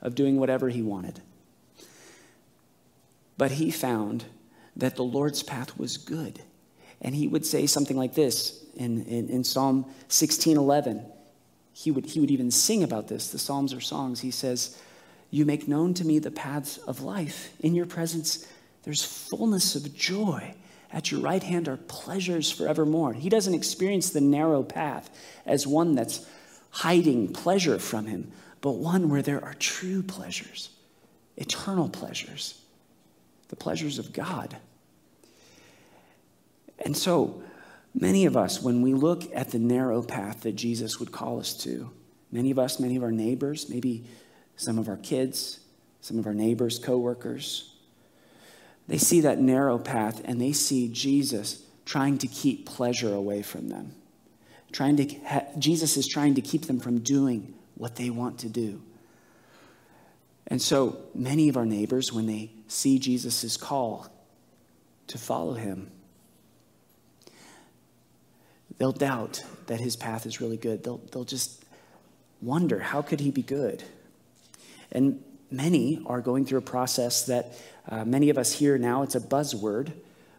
of 0.00 0.14
doing 0.14 0.38
whatever 0.38 0.68
he 0.68 0.82
wanted. 0.82 1.20
But 3.36 3.52
he 3.52 3.70
found 3.70 4.24
that 4.76 4.96
the 4.96 5.04
Lord's 5.04 5.42
path 5.42 5.78
was 5.78 5.96
good. 5.96 6.40
And 7.00 7.14
he 7.14 7.28
would 7.28 7.44
say 7.44 7.66
something 7.66 7.96
like 7.96 8.14
this 8.14 8.64
in, 8.74 9.04
in, 9.04 9.28
in 9.28 9.44
Psalm 9.44 9.86
16:11. 10.08 11.04
He 11.72 11.90
would, 11.90 12.06
he 12.06 12.20
would 12.20 12.30
even 12.30 12.50
sing 12.50 12.82
about 12.82 13.08
this. 13.08 13.30
The 13.30 13.38
Psalms 13.38 13.72
are 13.72 13.80
songs. 13.80 14.20
He 14.20 14.30
says, 14.30 14.78
You 15.30 15.44
make 15.44 15.66
known 15.66 15.94
to 15.94 16.04
me 16.04 16.18
the 16.18 16.30
paths 16.30 16.78
of 16.78 17.00
life. 17.00 17.52
In 17.60 17.74
your 17.74 17.86
presence, 17.86 18.46
there's 18.82 19.04
fullness 19.04 19.74
of 19.74 19.94
joy. 19.94 20.54
At 20.92 21.10
your 21.10 21.20
right 21.20 21.42
hand 21.42 21.68
are 21.68 21.78
pleasures 21.78 22.50
forevermore. 22.50 23.14
He 23.14 23.28
doesn't 23.28 23.54
experience 23.54 24.10
the 24.10 24.20
narrow 24.20 24.62
path 24.62 25.08
as 25.46 25.66
one 25.66 25.94
that's 25.94 26.26
hiding 26.70 27.32
pleasure 27.32 27.78
from 27.78 28.06
him, 28.06 28.30
but 28.60 28.72
one 28.72 29.08
where 29.08 29.22
there 29.22 29.42
are 29.42 29.54
true 29.54 30.02
pleasures, 30.02 30.70
eternal 31.36 31.88
pleasures, 31.88 32.60
the 33.48 33.56
pleasures 33.56 33.98
of 33.98 34.12
God. 34.12 34.56
And 36.84 36.96
so, 36.96 37.42
many 37.94 38.26
of 38.26 38.36
us, 38.36 38.62
when 38.62 38.82
we 38.82 38.92
look 38.92 39.24
at 39.34 39.50
the 39.50 39.58
narrow 39.58 40.02
path 40.02 40.42
that 40.42 40.56
Jesus 40.56 41.00
would 41.00 41.12
call 41.12 41.38
us 41.38 41.54
to, 41.62 41.90
many 42.30 42.50
of 42.50 42.58
us, 42.58 42.78
many 42.78 42.96
of 42.96 43.02
our 43.02 43.12
neighbors, 43.12 43.68
maybe 43.68 44.04
some 44.56 44.78
of 44.78 44.88
our 44.88 44.96
kids, 44.96 45.60
some 46.00 46.18
of 46.18 46.26
our 46.26 46.34
neighbors, 46.34 46.78
coworkers, 46.78 47.71
they 48.92 48.98
see 48.98 49.22
that 49.22 49.38
narrow 49.38 49.78
path 49.78 50.20
and 50.26 50.38
they 50.38 50.52
see 50.52 50.86
Jesus 50.86 51.64
trying 51.86 52.18
to 52.18 52.26
keep 52.26 52.66
pleasure 52.66 53.14
away 53.14 53.40
from 53.40 53.70
them. 53.70 53.94
Trying 54.70 54.96
to 54.96 55.14
ha- 55.26 55.46
Jesus 55.58 55.96
is 55.96 56.06
trying 56.06 56.34
to 56.34 56.42
keep 56.42 56.66
them 56.66 56.78
from 56.78 56.98
doing 56.98 57.54
what 57.74 57.96
they 57.96 58.10
want 58.10 58.40
to 58.40 58.50
do. 58.50 58.82
And 60.46 60.60
so 60.60 60.98
many 61.14 61.48
of 61.48 61.56
our 61.56 61.64
neighbors, 61.64 62.12
when 62.12 62.26
they 62.26 62.50
see 62.68 62.98
Jesus' 62.98 63.56
call 63.56 64.08
to 65.06 65.16
follow 65.16 65.54
him, 65.54 65.90
they'll 68.76 68.92
doubt 68.92 69.42
that 69.68 69.80
his 69.80 69.96
path 69.96 70.26
is 70.26 70.38
really 70.38 70.58
good. 70.58 70.84
They'll, 70.84 71.00
they'll 71.12 71.24
just 71.24 71.64
wonder, 72.42 72.78
how 72.78 73.00
could 73.00 73.20
he 73.20 73.30
be 73.30 73.40
good? 73.40 73.82
And 74.90 75.24
many 75.52 76.00
are 76.06 76.20
going 76.20 76.44
through 76.44 76.58
a 76.58 76.62
process 76.62 77.26
that 77.26 77.54
uh, 77.88 78.04
many 78.04 78.30
of 78.30 78.38
us 78.38 78.52
here 78.52 78.78
now, 78.78 79.02
it's 79.02 79.14
a 79.14 79.20
buzzword, 79.20 79.92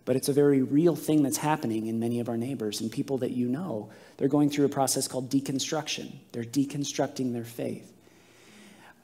but 0.05 0.15
it's 0.15 0.29
a 0.29 0.33
very 0.33 0.61
real 0.61 0.95
thing 0.95 1.23
that's 1.23 1.37
happening 1.37 1.87
in 1.87 1.99
many 1.99 2.19
of 2.19 2.29
our 2.29 2.37
neighbors 2.37 2.81
and 2.81 2.91
people 2.91 3.17
that 3.19 3.31
you 3.31 3.47
know. 3.47 3.89
They're 4.17 4.27
going 4.27 4.49
through 4.49 4.65
a 4.65 4.69
process 4.69 5.07
called 5.07 5.29
deconstruction. 5.29 6.11
They're 6.31 6.43
deconstructing 6.43 7.33
their 7.33 7.43
faith. 7.43 7.91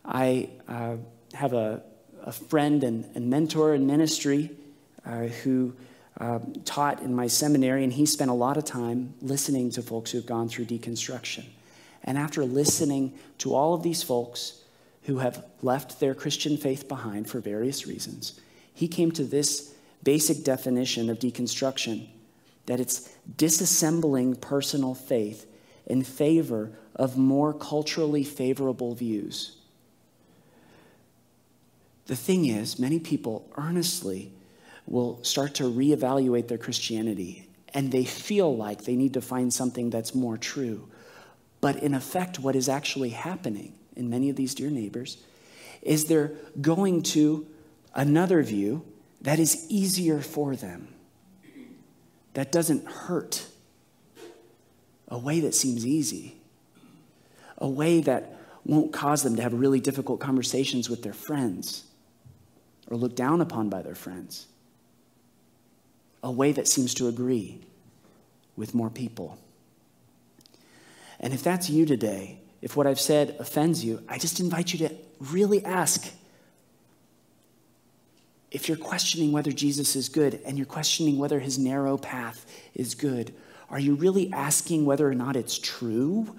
I 0.06 0.50
uh, 0.68 0.98
have 1.34 1.54
a, 1.54 1.84
a 2.24 2.32
friend 2.32 2.84
and, 2.84 3.06
and, 3.16 3.30
mentor 3.30 3.75
in 3.75 3.86
ministry 3.86 4.51
uh, 5.06 5.28
who 5.44 5.75
uh, 6.20 6.39
taught 6.66 7.01
in 7.01 7.16
my 7.16 7.28
seminary, 7.28 7.84
and 7.84 7.94
he 7.94 8.06
spent 8.06 8.30
a 8.30 8.34
lot 8.34 8.58
of 8.58 8.66
time 8.66 9.13
listening 9.22 9.70
to 9.72 9.82
folks 9.82 10.12
who've 10.12 10.25
gone 10.25 10.50
through 10.50 10.66
deconstruction. 10.66 11.46
And 12.04 12.18
after 12.18 12.44
listening 12.46 13.13
to 13.39 13.54
all 13.54 13.74
of 13.74 13.84
these 13.84 14.04
folks 14.04 14.63
who 15.03 15.20
have 15.20 15.46
left 15.62 16.00
their 16.00 16.13
Christian 16.13 16.58
faith 16.58 16.88
behind 16.88 17.29
for 17.29 17.39
various 17.39 17.88
reasons, 17.88 18.39
he 18.74 18.88
came 18.88 19.12
to 19.13 19.24
this 19.24 19.74
basic 20.03 20.44
definition 20.44 21.10
of 21.10 21.20
deconstruction 21.20 22.08
that 22.65 22.79
it's 22.79 23.10
disassembling 23.36 24.39
personal 24.39 24.94
faith 24.94 25.46
in 25.88 26.03
favor 26.03 26.72
of 26.96 27.18
more 27.18 27.53
culturally 27.53 28.24
favorable 28.24 28.94
views. 28.94 29.58
The 32.06 32.15
thing 32.15 32.46
is, 32.46 32.79
many 32.79 33.00
people 33.00 33.50
earnestly 33.58 34.32
will 34.86 35.24
start 35.24 35.56
to 35.56 35.63
reevaluate 35.63 36.48
their 36.48 36.58
Christianity 36.58 37.48
and 37.74 37.91
they 37.91 38.03
feel 38.03 38.56
like 38.56 38.84
they 38.84 38.96
need 38.96 39.13
to 39.13 39.22
find 39.22 39.53
something 39.53 39.89
that's 39.89 40.15
more 40.15 40.38
true. 40.38 40.88
But 41.62 41.77
in 41.77 41.94
effect, 41.94 42.39
what 42.39 42.56
is 42.56 42.70
actually 42.70 43.10
happening 43.10 43.74
in 44.00 44.10
many 44.10 44.29
of 44.29 44.36
these 44.38 44.56
dear 44.56 44.70
neighbors 44.70 45.18
is 45.82 46.06
they're 46.06 46.32
going 46.62 47.03
to 47.03 47.46
another 47.94 48.41
view 48.41 48.86
that 49.22 49.39
is 49.39 49.65
easier 49.70 50.22
for 50.22 50.56
them, 50.56 50.88
that 52.34 52.51
doesn't 52.51 52.86
hurt, 52.86 53.46
a 55.10 55.18
way 55.18 55.41
that 55.41 55.53
seems 55.53 55.86
easy, 55.86 56.38
a 57.58 57.68
way 57.68 58.00
that 58.00 58.38
won't 58.65 58.94
cause 58.94 59.24
them 59.24 59.36
to 59.36 59.41
have 59.41 59.53
really 59.53 59.82
difficult 59.82 60.20
conversations 60.20 60.89
with 60.89 61.03
their 61.03 61.13
friends 61.13 61.84
or 62.89 62.96
looked 62.98 63.18
down 63.18 63.41
upon 63.41 63.70
by 63.70 63.82
their 63.82 63.96
friends. 63.96 64.48
a 66.24 66.32
way 66.32 66.51
that 66.51 66.68
seems 66.68 66.94
to 66.96 67.08
agree 67.08 67.60
with 68.56 68.75
more 68.75 68.89
people. 68.89 69.38
And 71.20 71.34
if 71.34 71.44
that's 71.44 71.70
you 71.70 71.86
today, 71.86 72.39
if 72.62 72.75
what 72.75 72.88
I've 72.88 73.00
said 73.00 73.36
offends 73.39 73.84
you, 73.84 74.04
I 74.08 74.18
just 74.18 74.39
invite 74.39 74.74
you 74.74 74.88
to 74.88 74.96
really 75.20 75.63
ask 75.63 76.12
if 78.51 78.68
you're 78.68 78.78
questioning 78.78 79.32
whether 79.32 79.51
Jesus 79.51 79.96
is 79.96 80.10
good 80.10 80.42
and 80.46 80.58
you're 80.58 80.66
questioning 80.66 81.18
whether 81.18 81.39
his 81.39 81.60
narrow 81.60 81.98
path 81.98 82.46
is 82.74 82.96
good, 82.96 83.34
are 83.70 83.80
you 83.80 83.94
really 83.94 84.34
asking 84.34 84.86
whether 84.86 85.08
or 85.08 85.13
not 85.13 85.36
it's 85.36 85.60
true? 85.60 86.36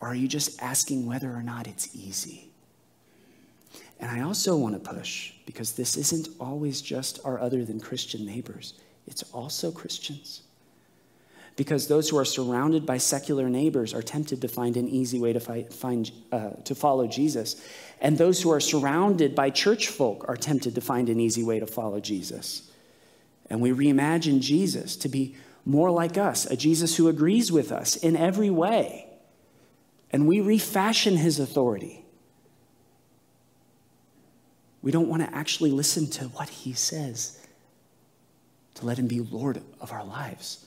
Or 0.00 0.08
are 0.08 0.14
you 0.14 0.26
just 0.26 0.60
asking 0.62 1.06
whether 1.06 1.30
or 1.30 1.42
not 1.42 1.66
it's 1.66 1.94
easy? 1.94 2.48
And 4.00 4.10
I 4.10 4.22
also 4.22 4.56
want 4.56 4.82
to 4.82 4.90
push, 4.90 5.32
because 5.46 5.72
this 5.72 5.96
isn't 5.96 6.28
always 6.40 6.82
just 6.82 7.20
our 7.24 7.38
other 7.38 7.64
than 7.64 7.78
Christian 7.78 8.26
neighbors, 8.26 8.74
it's 9.06 9.22
also 9.32 9.70
Christians. 9.70 10.42
Because 11.56 11.86
those 11.86 12.08
who 12.08 12.16
are 12.16 12.24
surrounded 12.24 12.86
by 12.86 12.96
secular 12.96 13.48
neighbors 13.48 13.92
are 13.92 14.02
tempted 14.02 14.40
to 14.40 14.48
find 14.48 14.76
an 14.76 14.88
easy 14.88 15.18
way 15.18 15.32
to, 15.32 15.40
fight, 15.40 15.72
find, 15.72 16.10
uh, 16.32 16.50
to 16.64 16.74
follow 16.74 17.06
Jesus. 17.06 17.62
And 18.00 18.16
those 18.16 18.40
who 18.40 18.50
are 18.50 18.60
surrounded 18.60 19.34
by 19.34 19.50
church 19.50 19.88
folk 19.88 20.24
are 20.28 20.36
tempted 20.36 20.74
to 20.74 20.80
find 20.80 21.08
an 21.08 21.20
easy 21.20 21.42
way 21.42 21.60
to 21.60 21.66
follow 21.66 22.00
Jesus. 22.00 22.70
And 23.50 23.60
we 23.60 23.70
reimagine 23.70 24.40
Jesus 24.40 24.96
to 24.96 25.08
be 25.08 25.36
more 25.64 25.90
like 25.90 26.16
us, 26.16 26.46
a 26.46 26.56
Jesus 26.56 26.96
who 26.96 27.08
agrees 27.08 27.52
with 27.52 27.70
us 27.70 27.96
in 27.96 28.16
every 28.16 28.50
way. 28.50 29.06
And 30.10 30.26
we 30.26 30.40
refashion 30.40 31.16
his 31.16 31.38
authority. 31.38 32.04
We 34.82 34.90
don't 34.90 35.08
want 35.08 35.22
to 35.22 35.34
actually 35.34 35.70
listen 35.70 36.08
to 36.10 36.24
what 36.24 36.48
he 36.48 36.72
says, 36.72 37.38
to 38.74 38.86
let 38.86 38.98
him 38.98 39.06
be 39.06 39.20
Lord 39.20 39.62
of 39.80 39.92
our 39.92 40.04
lives. 40.04 40.66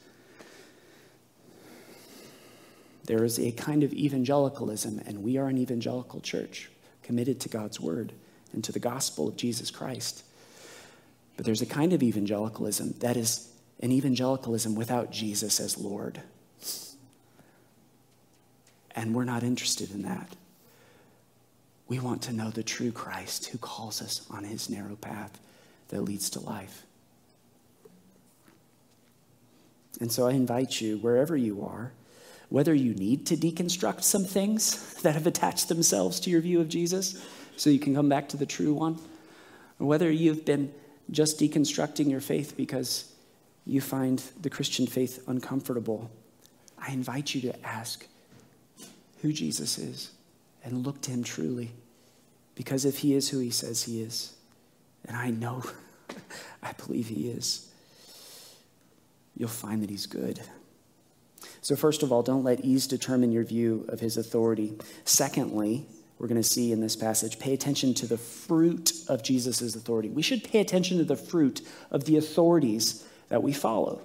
There 3.06 3.24
is 3.24 3.40
a 3.40 3.52
kind 3.52 3.84
of 3.84 3.94
evangelicalism, 3.94 5.02
and 5.06 5.24
we 5.24 5.38
are 5.38 5.48
an 5.48 5.58
evangelical 5.58 6.22
church 6.22 6.70
committed 7.04 7.40
to 7.42 7.50
God's 7.50 7.80
word 7.80 8.14
and 8.52 8.64
to 8.64 8.72
the 8.72 8.80
gospel 8.80 9.28
of 9.28 9.38
Jesus 9.38 9.70
Christ. 9.70 10.24
But 11.38 11.46
there's 11.46 11.62
a 11.62 11.68
kind 11.68 11.94
of 11.94 12.02
evangelicalism 12.02 12.96
that 13.00 13.18
is 13.18 13.52
an 13.82 13.92
evangelicalism 13.92 14.74
without 14.76 15.12
Jesus 15.12 15.60
as 15.60 15.78
Lord. 15.78 16.22
And 18.96 19.14
we're 19.14 19.26
not 19.26 19.44
interested 19.44 19.92
in 19.92 20.04
that. 20.04 20.36
We 21.88 22.00
want 22.00 22.24
to 22.24 22.34
know 22.34 22.50
the 22.50 22.64
true 22.64 22.92
Christ 22.92 23.48
who 23.48 23.58
calls 23.58 24.02
us 24.02 24.26
on 24.32 24.46
his 24.46 24.70
narrow 24.70 24.96
path 24.96 25.38
that 25.90 26.02
leads 26.02 26.30
to 26.32 26.40
life. 26.40 26.84
And 30.00 30.12
so 30.12 30.28
I 30.28 30.32
invite 30.32 30.82
you, 30.82 30.98
wherever 30.98 31.38
you 31.38 31.64
are, 31.64 31.92
whether 32.50 32.74
you 32.74 32.94
need 32.94 33.26
to 33.28 33.36
deconstruct 33.36 34.04
some 34.04 34.24
things 34.24 34.94
that 35.02 35.14
have 35.14 35.28
attached 35.28 35.68
themselves 35.68 36.20
to 36.22 36.30
your 36.30 36.42
view 36.42 36.62
of 36.62 36.70
Jesus 36.70 37.24
so 37.58 37.70
you 37.70 37.80
can 37.80 37.96
come 37.96 38.10
back 38.10 38.30
to 38.30 38.38
the 38.38 38.46
true 38.46 38.74
one, 38.74 39.00
or 39.80 39.88
whether 39.88 40.12
you've 40.12 40.46
been 40.46 40.74
just 41.12 41.40
deconstructing 41.40 42.10
your 42.10 42.20
faith 42.20 42.56
because 42.58 43.12
you 43.66 43.82
find 43.82 44.20
the 44.42 44.50
Christian 44.50 44.86
faith 44.88 45.24
uncomfortable, 45.28 46.10
I 46.78 46.92
invite 46.92 47.34
you 47.34 47.42
to 47.42 47.66
ask 47.66 48.06
who 49.22 49.32
Jesus 49.34 49.78
is 49.78 50.12
and 50.64 50.86
look 50.86 51.02
to 51.02 51.12
him 51.12 51.24
truly. 51.24 51.72
Because 52.56 52.86
if 52.86 53.00
he 53.00 53.14
is 53.14 53.30
who 53.30 53.40
he 53.40 53.50
says 53.50 53.84
he 53.84 54.02
is, 54.02 54.34
and 55.06 55.18
I 55.18 55.30
know, 55.30 55.64
I 56.64 56.74
believe 56.74 57.08
he 57.08 57.30
is, 57.30 57.70
you'll 59.36 59.50
find 59.50 59.84
that 59.84 59.90
he's 59.90 60.06
good. 60.06 60.40
So, 61.66 61.76
first 61.76 62.04
of 62.04 62.12
all, 62.12 62.22
don't 62.22 62.44
let 62.44 62.64
ease 62.64 62.86
determine 62.86 63.32
your 63.32 63.44
view 63.44 63.86
of 63.90 64.00
his 64.00 64.18
authority. 64.18 64.78
Secondly, 65.04 65.88
we're 66.20 66.28
going 66.28 66.40
to 66.40 66.48
see 66.48 66.72
in 66.72 66.80
this 66.80 66.96
passage, 66.96 67.40
pay 67.40 67.56
attention 67.56 67.96
to 67.96 68.06
the 68.06 68.20
fruit 68.20 68.94
of 69.08 69.24
Jesus' 69.24 69.76
authority. 69.76 70.10
We 70.10 70.22
should 70.22 70.44
pay 70.44 70.60
attention 70.60 71.00
to 71.00 71.04
the 71.04 71.16
fruit 71.16 71.62
of 71.90 72.06
the 72.06 72.18
authorities 72.18 73.04
that 73.30 73.42
we 73.42 73.52
follow. 73.52 74.04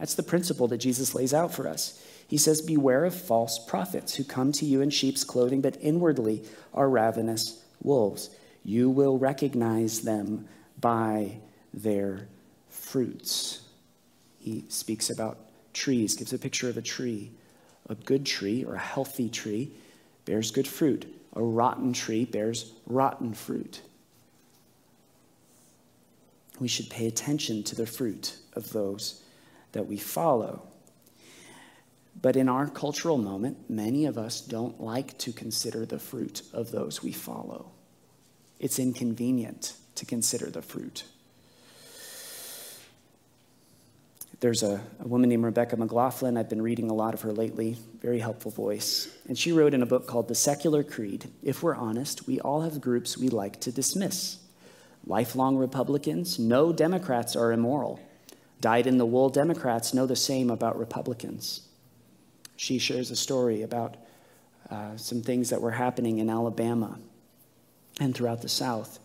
That's 0.00 0.14
the 0.14 0.24
principle 0.24 0.66
that 0.66 0.78
Jesus 0.78 1.14
lays 1.14 1.32
out 1.32 1.54
for 1.54 1.68
us. 1.68 2.04
He 2.26 2.38
says, 2.38 2.60
Beware 2.60 3.04
of 3.04 3.14
false 3.14 3.64
prophets 3.64 4.16
who 4.16 4.24
come 4.24 4.50
to 4.50 4.64
you 4.64 4.80
in 4.80 4.90
sheep's 4.90 5.22
clothing, 5.22 5.60
but 5.60 5.78
inwardly 5.80 6.42
are 6.74 6.90
ravenous 6.90 7.62
wolves. 7.84 8.30
You 8.64 8.90
will 8.90 9.16
recognize 9.16 10.00
them 10.00 10.48
by 10.80 11.36
their 11.72 12.26
fruits. 12.68 13.60
He 14.40 14.64
speaks 14.68 15.08
about 15.08 15.45
trees, 15.76 16.14
gives 16.14 16.32
a 16.32 16.38
picture 16.38 16.68
of 16.68 16.76
a 16.76 16.82
tree. 16.82 17.30
A 17.88 17.94
good 17.94 18.26
tree 18.26 18.64
or 18.64 18.74
a 18.74 18.80
healthy 18.80 19.28
tree 19.28 19.70
bears 20.24 20.50
good 20.50 20.66
fruit. 20.66 21.06
A 21.34 21.42
rotten 21.42 21.92
tree 21.92 22.24
bears 22.24 22.72
rotten 22.86 23.34
fruit. 23.34 23.82
We 26.58 26.68
should 26.68 26.88
pay 26.88 27.06
attention 27.06 27.62
to 27.64 27.74
the 27.74 27.86
fruit 27.86 28.36
of 28.54 28.72
those 28.72 29.22
that 29.72 29.86
we 29.86 29.98
follow. 29.98 30.62
But 32.20 32.36
in 32.36 32.48
our 32.48 32.66
cultural 32.66 33.18
moment, 33.18 33.68
many 33.68 34.06
of 34.06 34.16
us 34.16 34.40
don't 34.40 34.80
like 34.80 35.18
to 35.18 35.32
consider 35.32 35.84
the 35.84 35.98
fruit 35.98 36.42
of 36.54 36.70
those 36.70 37.02
we 37.02 37.12
follow. 37.12 37.72
It's 38.58 38.78
inconvenient 38.78 39.74
to 39.96 40.06
consider 40.06 40.50
the 40.50 40.62
fruit. 40.62 41.04
There's 44.38 44.62
a, 44.62 44.82
a, 45.00 45.08
woman 45.08 45.30
named 45.30 45.44
Rebecca 45.44 45.78
McLaughlin. 45.78 46.36
I've 46.36 46.50
been 46.50 46.60
reading 46.60 46.90
a 46.90 46.94
lot 46.94 47.14
of 47.14 47.22
her 47.22 47.32
lately. 47.32 47.78
Very 48.02 48.18
helpful 48.18 48.50
voice. 48.50 49.08
And 49.28 49.38
she 49.38 49.50
wrote 49.50 49.72
in 49.72 49.82
a 49.82 49.86
book 49.86 50.06
called 50.06 50.28
The 50.28 50.34
Secular 50.34 50.84
Creed 50.84 51.30
If 51.42 51.62
we're 51.62 51.74
honest, 51.74 52.26
we 52.26 52.38
all 52.40 52.60
have 52.60 52.80
groups 52.80 53.16
we 53.16 53.28
like 53.28 53.60
to 53.62 53.72
dismiss. 53.72 54.38
Lifelong 55.06 55.56
Republicans 55.56 56.38
know 56.38 56.70
Democrats 56.70 57.34
are 57.34 57.50
immoral. 57.50 57.98
Dyed 58.60 58.86
in 58.86 58.98
the 58.98 59.06
wool 59.06 59.30
Democrats 59.30 59.94
know 59.94 60.06
the 60.06 60.16
same 60.16 60.50
about 60.50 60.78
Republicans. 60.78 61.62
She 62.56 62.78
shares 62.78 63.10
a 63.10 63.16
story 63.16 63.62
about 63.62 63.96
uh, 64.70 64.96
some 64.96 65.22
things 65.22 65.48
that 65.48 65.62
were 65.62 65.70
happening 65.70 66.18
in 66.18 66.28
Alabama 66.28 66.98
and 68.00 68.14
throughout 68.14 68.42
the 68.42 68.48
South. 68.48 68.98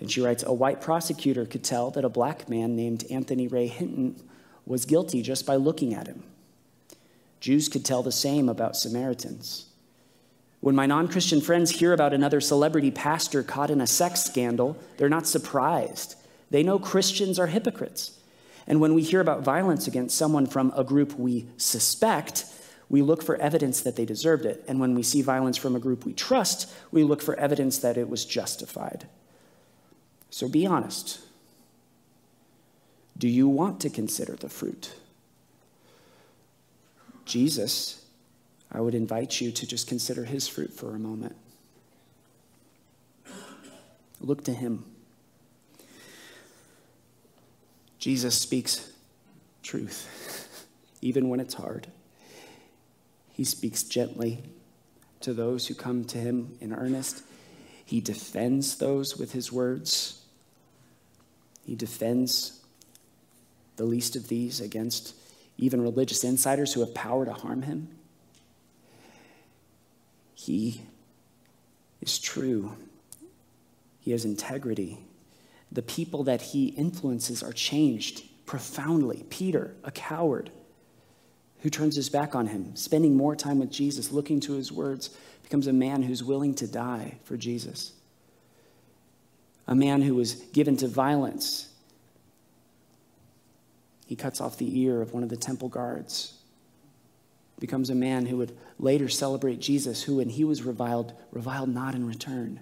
And 0.00 0.10
she 0.10 0.20
writes 0.20 0.42
A 0.42 0.52
white 0.52 0.80
prosecutor 0.80 1.44
could 1.44 1.62
tell 1.62 1.92
that 1.92 2.04
a 2.04 2.08
black 2.08 2.48
man 2.48 2.74
named 2.74 3.04
Anthony 3.08 3.46
Ray 3.46 3.68
Hinton 3.68 4.20
was 4.68 4.84
guilty 4.84 5.22
just 5.22 5.46
by 5.46 5.56
looking 5.56 5.94
at 5.94 6.06
him. 6.06 6.22
Jews 7.40 7.68
could 7.68 7.84
tell 7.84 8.02
the 8.02 8.12
same 8.12 8.48
about 8.48 8.76
Samaritans. 8.76 9.66
When 10.60 10.74
my 10.74 10.86
non 10.86 11.08
Christian 11.08 11.40
friends 11.40 11.70
hear 11.70 11.92
about 11.92 12.12
another 12.12 12.40
celebrity 12.40 12.90
pastor 12.90 13.42
caught 13.42 13.70
in 13.70 13.80
a 13.80 13.86
sex 13.86 14.24
scandal, 14.24 14.76
they're 14.96 15.08
not 15.08 15.26
surprised. 15.26 16.16
They 16.50 16.62
know 16.62 16.78
Christians 16.78 17.38
are 17.38 17.46
hypocrites. 17.46 18.18
And 18.66 18.80
when 18.80 18.92
we 18.92 19.02
hear 19.02 19.20
about 19.20 19.42
violence 19.42 19.86
against 19.86 20.16
someone 20.16 20.46
from 20.46 20.72
a 20.76 20.84
group 20.84 21.18
we 21.18 21.46
suspect, 21.56 22.44
we 22.90 23.02
look 23.02 23.22
for 23.22 23.36
evidence 23.36 23.80
that 23.80 23.96
they 23.96 24.04
deserved 24.04 24.44
it. 24.44 24.64
And 24.68 24.80
when 24.80 24.94
we 24.94 25.02
see 25.02 25.22
violence 25.22 25.56
from 25.56 25.76
a 25.76 25.80
group 25.80 26.04
we 26.04 26.12
trust, 26.12 26.70
we 26.90 27.04
look 27.04 27.22
for 27.22 27.34
evidence 27.36 27.78
that 27.78 27.96
it 27.96 28.08
was 28.08 28.24
justified. 28.24 29.06
So 30.30 30.48
be 30.48 30.66
honest. 30.66 31.20
Do 33.18 33.28
you 33.28 33.48
want 33.48 33.80
to 33.80 33.90
consider 33.90 34.36
the 34.36 34.48
fruit? 34.48 34.92
Jesus, 37.24 38.04
I 38.70 38.80
would 38.80 38.94
invite 38.94 39.40
you 39.40 39.50
to 39.52 39.66
just 39.66 39.86
consider 39.86 40.24
his 40.24 40.46
fruit 40.46 40.72
for 40.72 40.94
a 40.94 40.98
moment. 40.98 41.36
Look 44.20 44.44
to 44.44 44.52
him. 44.52 44.84
Jesus 47.98 48.36
speaks 48.36 48.92
truth, 49.62 50.66
even 51.02 51.28
when 51.28 51.40
it's 51.40 51.54
hard. 51.54 51.88
He 53.32 53.44
speaks 53.44 53.82
gently 53.82 54.42
to 55.20 55.32
those 55.32 55.66
who 55.66 55.74
come 55.74 56.04
to 56.06 56.18
him 56.18 56.56
in 56.60 56.72
earnest. 56.72 57.22
He 57.84 58.00
defends 58.00 58.76
those 58.78 59.16
with 59.16 59.32
his 59.32 59.52
words. 59.52 60.22
He 61.64 61.74
defends 61.74 62.60
the 63.78 63.84
least 63.84 64.16
of 64.16 64.28
these 64.28 64.60
against 64.60 65.14
even 65.56 65.80
religious 65.80 66.22
insiders 66.22 66.74
who 66.74 66.80
have 66.80 66.94
power 66.94 67.24
to 67.24 67.32
harm 67.32 67.62
him. 67.62 67.88
He 70.34 70.82
is 72.00 72.18
true, 72.18 72.76
he 74.00 74.10
has 74.10 74.24
integrity. 74.24 74.98
The 75.70 75.82
people 75.82 76.24
that 76.24 76.40
he 76.40 76.68
influences 76.68 77.42
are 77.42 77.52
changed 77.52 78.22
profoundly. 78.46 79.26
Peter, 79.28 79.74
a 79.84 79.90
coward 79.90 80.50
who 81.60 81.68
turns 81.68 81.96
his 81.96 82.08
back 82.08 82.34
on 82.34 82.46
him, 82.46 82.74
spending 82.74 83.16
more 83.16 83.36
time 83.36 83.58
with 83.58 83.70
Jesus, 83.70 84.10
looking 84.10 84.40
to 84.40 84.54
his 84.54 84.72
words, 84.72 85.10
becomes 85.42 85.66
a 85.66 85.72
man 85.72 86.02
who's 86.02 86.24
willing 86.24 86.54
to 86.54 86.66
die 86.66 87.18
for 87.24 87.36
Jesus. 87.36 87.92
A 89.66 89.74
man 89.74 90.00
who 90.00 90.14
was 90.14 90.34
given 90.34 90.76
to 90.78 90.88
violence 90.88 91.67
He 94.08 94.16
cuts 94.16 94.40
off 94.40 94.56
the 94.56 94.80
ear 94.80 95.02
of 95.02 95.12
one 95.12 95.22
of 95.22 95.28
the 95.28 95.36
temple 95.36 95.68
guards. 95.68 96.32
Becomes 97.60 97.90
a 97.90 97.94
man 97.94 98.24
who 98.24 98.38
would 98.38 98.56
later 98.78 99.06
celebrate 99.06 99.60
Jesus, 99.60 100.02
who, 100.02 100.16
when 100.16 100.30
he 100.30 100.44
was 100.44 100.62
reviled, 100.62 101.12
reviled 101.30 101.68
not 101.68 101.94
in 101.94 102.06
return. 102.06 102.60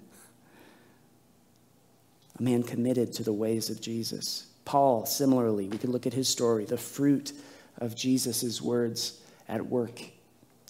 A 2.37 2.43
man 2.43 2.65
committed 2.65 3.13
to 3.13 3.23
the 3.23 3.33
ways 3.33 3.71
of 3.71 3.81
Jesus. 3.81 4.49
Paul, 4.65 5.07
similarly, 5.07 5.69
we 5.69 5.79
could 5.79 5.91
look 5.91 6.05
at 6.05 6.13
his 6.13 6.29
story, 6.29 6.65
the 6.65 6.77
fruit 6.77 7.33
of 7.79 7.95
Jesus' 7.95 8.61
words 8.61 9.21
at 9.49 9.65
work, 9.65 10.01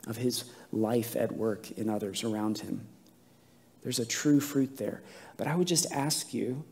of 0.07 0.19
his 0.19 0.45
life 0.73 1.17
at 1.17 1.33
work 1.33 1.71
in 1.73 1.89
others 1.89 2.23
around 2.23 2.59
him. 2.59 2.87
There's 3.83 3.99
a 3.99 4.05
true 4.05 4.41
fruit 4.41 4.77
there. 4.77 5.01
But 5.39 5.47
I 5.47 5.57
would 5.57 5.69
just 5.69 5.91
ask 5.91 6.35
you 6.35 6.65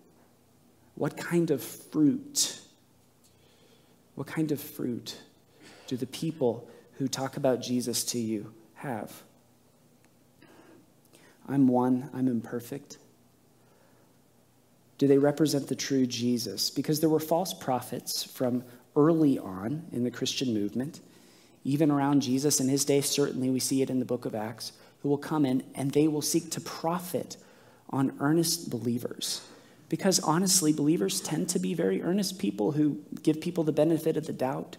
what 0.94 1.16
kind 1.16 1.50
of 1.50 1.62
fruit, 1.62 2.60
what 4.14 4.26
kind 4.26 4.52
of 4.52 4.60
fruit 4.60 5.18
do 5.86 5.96
the 5.96 6.06
people 6.06 6.68
who 6.98 7.08
talk 7.08 7.36
about 7.36 7.60
Jesus 7.60 8.04
to 8.04 8.18
you 8.18 8.52
have? 8.74 9.22
I'm 11.48 11.68
one, 11.68 12.10
I'm 12.14 12.28
imperfect. 12.28 12.98
Do 14.98 15.06
they 15.08 15.18
represent 15.18 15.68
the 15.68 15.74
true 15.74 16.06
Jesus? 16.06 16.70
Because 16.70 17.00
there 17.00 17.10
were 17.10 17.20
false 17.20 17.52
prophets 17.52 18.22
from 18.22 18.64
early 18.96 19.38
on 19.38 19.84
in 19.92 20.04
the 20.04 20.10
Christian 20.10 20.54
movement, 20.54 21.00
even 21.64 21.90
around 21.90 22.22
Jesus 22.22 22.60
in 22.60 22.68
his 22.68 22.84
day, 22.84 23.00
certainly 23.00 23.50
we 23.50 23.58
see 23.60 23.82
it 23.82 23.90
in 23.90 23.98
the 23.98 24.04
book 24.04 24.24
of 24.24 24.34
Acts, 24.34 24.72
who 25.02 25.08
will 25.08 25.18
come 25.18 25.44
in 25.44 25.64
and 25.74 25.90
they 25.90 26.08
will 26.08 26.22
seek 26.22 26.50
to 26.50 26.60
profit 26.60 27.36
on 27.90 28.16
earnest 28.20 28.70
believers. 28.70 29.42
Because 29.94 30.18
honestly, 30.18 30.72
believers 30.72 31.20
tend 31.20 31.50
to 31.50 31.60
be 31.60 31.72
very 31.72 32.02
earnest 32.02 32.40
people 32.40 32.72
who 32.72 32.98
give 33.22 33.40
people 33.40 33.62
the 33.62 33.70
benefit 33.70 34.16
of 34.16 34.26
the 34.26 34.32
doubt. 34.32 34.76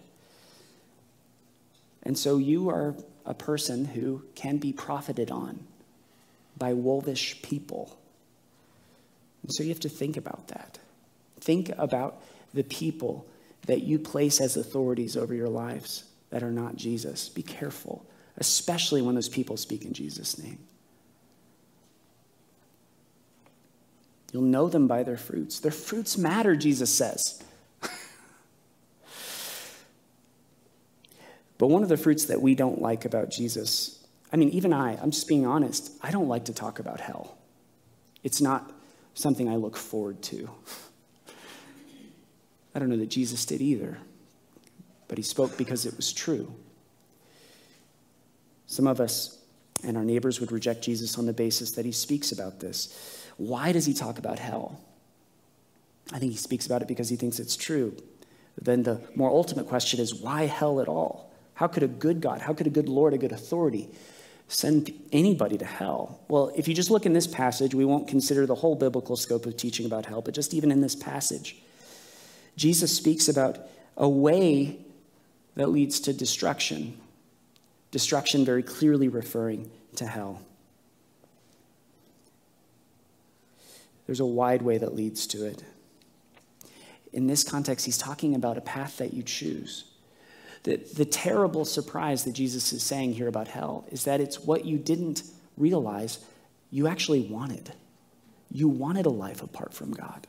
And 2.02 2.18
so 2.18 2.36
you 2.36 2.68
are 2.68 2.94
a 3.24 3.32
person 3.32 3.86
who 3.86 4.24
can 4.34 4.58
be 4.58 4.74
profited 4.74 5.30
on 5.30 5.60
by 6.58 6.74
wolvish 6.74 7.40
people. 7.40 7.98
And 9.42 9.50
so 9.54 9.62
you 9.62 9.70
have 9.70 9.80
to 9.80 9.88
think 9.88 10.18
about 10.18 10.48
that. 10.48 10.80
Think 11.40 11.70
about 11.78 12.20
the 12.52 12.64
people 12.64 13.26
that 13.64 13.84
you 13.84 13.98
place 13.98 14.38
as 14.38 14.58
authorities 14.58 15.16
over 15.16 15.32
your 15.32 15.48
lives 15.48 16.04
that 16.28 16.42
are 16.42 16.52
not 16.52 16.76
Jesus. 16.76 17.30
Be 17.30 17.42
careful, 17.42 18.04
especially 18.36 19.00
when 19.00 19.14
those 19.14 19.30
people 19.30 19.56
speak 19.56 19.86
in 19.86 19.94
Jesus' 19.94 20.36
name. 20.36 20.58
You'll 24.32 24.42
know 24.42 24.68
them 24.68 24.86
by 24.86 25.02
their 25.02 25.16
fruits. 25.16 25.60
Their 25.60 25.72
fruits 25.72 26.18
matter, 26.18 26.56
Jesus 26.56 26.92
says. 26.92 27.42
but 31.58 31.68
one 31.68 31.82
of 31.82 31.88
the 31.88 31.96
fruits 31.96 32.26
that 32.26 32.42
we 32.42 32.54
don't 32.54 32.82
like 32.82 33.04
about 33.04 33.30
Jesus, 33.30 34.04
I 34.32 34.36
mean, 34.36 34.50
even 34.50 34.72
I, 34.72 34.98
I'm 35.00 35.10
just 35.10 35.28
being 35.28 35.46
honest, 35.46 35.92
I 36.02 36.10
don't 36.10 36.28
like 36.28 36.46
to 36.46 36.52
talk 36.52 36.78
about 36.78 37.00
hell. 37.00 37.36
It's 38.24 38.40
not 38.40 38.72
something 39.14 39.48
I 39.48 39.56
look 39.56 39.76
forward 39.76 40.22
to. 40.22 40.50
I 42.74 42.78
don't 42.78 42.90
know 42.90 42.98
that 42.98 43.08
Jesus 43.08 43.46
did 43.46 43.62
either, 43.62 43.96
but 45.08 45.16
he 45.16 45.24
spoke 45.24 45.56
because 45.56 45.86
it 45.86 45.96
was 45.96 46.12
true. 46.12 46.52
Some 48.66 48.86
of 48.86 49.00
us 49.00 49.36
and 49.84 49.96
our 49.96 50.04
neighbors 50.04 50.40
would 50.40 50.52
reject 50.52 50.82
Jesus 50.82 51.18
on 51.18 51.26
the 51.26 51.32
basis 51.32 51.72
that 51.72 51.84
he 51.84 51.92
speaks 51.92 52.32
about 52.32 52.60
this. 52.60 53.25
Why 53.36 53.72
does 53.72 53.86
he 53.86 53.94
talk 53.94 54.18
about 54.18 54.38
hell? 54.38 54.80
I 56.12 56.18
think 56.18 56.32
he 56.32 56.38
speaks 56.38 56.66
about 56.66 56.82
it 56.82 56.88
because 56.88 57.08
he 57.08 57.16
thinks 57.16 57.38
it's 57.38 57.56
true. 57.56 57.96
then 58.60 58.84
the 58.84 59.00
more 59.14 59.28
ultimate 59.28 59.68
question 59.68 60.00
is 60.00 60.14
why 60.14 60.46
hell 60.46 60.80
at 60.80 60.88
all? 60.88 61.30
How 61.54 61.66
could 61.66 61.82
a 61.82 61.88
good 61.88 62.20
God, 62.20 62.40
how 62.40 62.52
could 62.52 62.66
a 62.66 62.70
good 62.70 62.88
Lord, 62.88 63.14
a 63.14 63.18
good 63.18 63.32
authority 63.32 63.88
send 64.48 64.92
anybody 65.12 65.58
to 65.58 65.64
hell? 65.64 66.20
Well, 66.28 66.52
if 66.56 66.68
you 66.68 66.74
just 66.74 66.90
look 66.90 67.06
in 67.06 67.12
this 67.12 67.26
passage, 67.26 67.74
we 67.74 67.84
won't 67.84 68.08
consider 68.08 68.46
the 68.46 68.54
whole 68.54 68.76
biblical 68.76 69.16
scope 69.16 69.46
of 69.46 69.56
teaching 69.56 69.86
about 69.86 70.06
hell, 70.06 70.22
but 70.22 70.34
just 70.34 70.54
even 70.54 70.70
in 70.70 70.80
this 70.80 70.94
passage, 70.94 71.56
Jesus 72.56 72.96
speaks 72.96 73.28
about 73.28 73.58
a 73.96 74.08
way 74.08 74.78
that 75.56 75.68
leads 75.68 76.00
to 76.00 76.12
destruction. 76.12 76.98
Destruction 77.90 78.44
very 78.44 78.62
clearly 78.62 79.08
referring 79.08 79.70
to 79.96 80.06
hell. 80.06 80.40
There's 84.06 84.20
a 84.20 84.26
wide 84.26 84.62
way 84.62 84.78
that 84.78 84.94
leads 84.94 85.26
to 85.28 85.44
it. 85.44 85.62
In 87.12 87.26
this 87.26 87.42
context, 87.44 87.86
he's 87.86 87.98
talking 87.98 88.34
about 88.34 88.58
a 88.58 88.60
path 88.60 88.98
that 88.98 89.12
you 89.12 89.22
choose. 89.22 89.84
The, 90.62 90.76
the 90.76 91.04
terrible 91.04 91.64
surprise 91.64 92.24
that 92.24 92.32
Jesus 92.32 92.72
is 92.72 92.82
saying 92.82 93.14
here 93.14 93.28
about 93.28 93.48
hell 93.48 93.86
is 93.90 94.04
that 94.04 94.20
it's 94.20 94.40
what 94.40 94.64
you 94.64 94.78
didn't 94.78 95.22
realize 95.56 96.18
you 96.70 96.86
actually 96.86 97.22
wanted. 97.22 97.72
You 98.50 98.68
wanted 98.68 99.06
a 99.06 99.10
life 99.10 99.42
apart 99.42 99.72
from 99.72 99.92
God. 99.92 100.26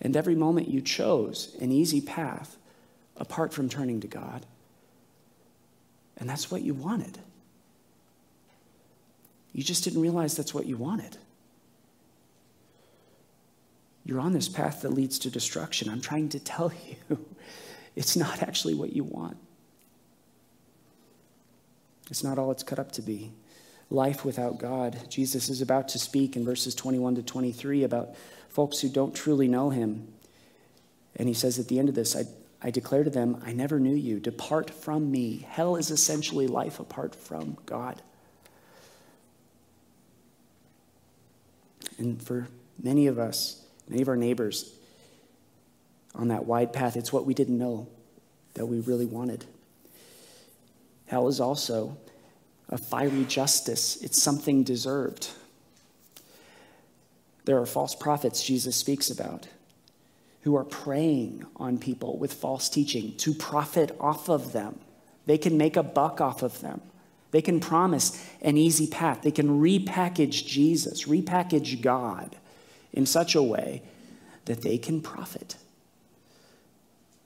And 0.00 0.16
every 0.16 0.34
moment 0.34 0.68
you 0.68 0.80
chose 0.80 1.56
an 1.60 1.72
easy 1.72 2.00
path 2.00 2.56
apart 3.16 3.52
from 3.52 3.68
turning 3.68 4.00
to 4.00 4.06
God. 4.06 4.46
And 6.16 6.28
that's 6.28 6.50
what 6.50 6.62
you 6.62 6.74
wanted. 6.74 7.18
You 9.52 9.62
just 9.62 9.84
didn't 9.84 10.00
realize 10.00 10.36
that's 10.36 10.54
what 10.54 10.66
you 10.66 10.76
wanted. 10.76 11.16
You're 14.04 14.20
on 14.20 14.32
this 14.32 14.48
path 14.48 14.82
that 14.82 14.90
leads 14.90 15.18
to 15.20 15.30
destruction. 15.30 15.88
I'm 15.88 16.00
trying 16.00 16.28
to 16.30 16.40
tell 16.40 16.72
you, 17.10 17.26
it's 17.96 18.16
not 18.16 18.42
actually 18.42 18.74
what 18.74 18.94
you 18.94 19.04
want. 19.04 19.36
It's 22.10 22.24
not 22.24 22.38
all 22.38 22.50
it's 22.50 22.62
cut 22.62 22.78
up 22.78 22.92
to 22.92 23.02
be. 23.02 23.32
Life 23.88 24.24
without 24.24 24.58
God. 24.58 24.98
Jesus 25.08 25.48
is 25.48 25.62
about 25.62 25.88
to 25.90 25.98
speak 25.98 26.36
in 26.36 26.44
verses 26.44 26.74
21 26.74 27.16
to 27.16 27.22
23 27.22 27.84
about 27.84 28.14
folks 28.48 28.80
who 28.80 28.88
don't 28.88 29.14
truly 29.14 29.48
know 29.48 29.70
him. 29.70 30.08
And 31.16 31.28
he 31.28 31.34
says 31.34 31.58
at 31.58 31.68
the 31.68 31.78
end 31.78 31.88
of 31.88 31.94
this, 31.94 32.16
I, 32.16 32.24
I 32.62 32.70
declare 32.70 33.04
to 33.04 33.10
them, 33.10 33.42
I 33.44 33.52
never 33.52 33.80
knew 33.80 33.94
you. 33.94 34.20
Depart 34.20 34.70
from 34.70 35.10
me. 35.10 35.46
Hell 35.48 35.76
is 35.76 35.90
essentially 35.90 36.46
life 36.46 36.78
apart 36.80 37.14
from 37.14 37.56
God. 37.66 38.00
And 41.98 42.22
for 42.22 42.48
many 42.82 43.06
of 43.06 43.18
us, 43.18 43.64
many 43.90 44.02
of 44.02 44.08
our 44.08 44.16
neighbors 44.16 44.72
on 46.14 46.28
that 46.28 46.46
wide 46.46 46.72
path, 46.72 46.96
it's 46.96 47.12
what 47.12 47.26
we 47.26 47.34
didn't 47.34 47.58
know 47.58 47.88
that 48.54 48.66
we 48.66 48.80
really 48.80 49.06
wanted. 49.06 49.44
Hell 51.06 51.28
is 51.28 51.40
also 51.40 51.96
a 52.68 52.78
fiery 52.78 53.24
justice, 53.24 54.00
it's 54.00 54.22
something 54.22 54.62
deserved. 54.62 55.28
There 57.44 57.58
are 57.58 57.66
false 57.66 57.96
prophets 57.96 58.44
Jesus 58.44 58.76
speaks 58.76 59.10
about 59.10 59.48
who 60.42 60.56
are 60.56 60.64
preying 60.64 61.44
on 61.56 61.78
people 61.78 62.16
with 62.16 62.32
false 62.32 62.68
teaching 62.68 63.16
to 63.16 63.34
profit 63.34 63.94
off 63.98 64.28
of 64.28 64.52
them. 64.52 64.78
They 65.26 65.36
can 65.36 65.58
make 65.58 65.76
a 65.76 65.82
buck 65.82 66.20
off 66.20 66.42
of 66.42 66.60
them. 66.60 66.80
They 67.32 67.42
can 67.42 67.60
promise 67.60 68.24
an 68.40 68.56
easy 68.56 68.86
path. 68.86 69.22
They 69.22 69.30
can 69.30 69.60
repackage 69.60 70.46
Jesus, 70.46 71.04
repackage 71.04 71.80
God 71.82 72.36
in 72.92 73.06
such 73.06 73.34
a 73.34 73.42
way 73.42 73.82
that 74.46 74.62
they 74.62 74.78
can 74.78 75.00
profit. 75.00 75.56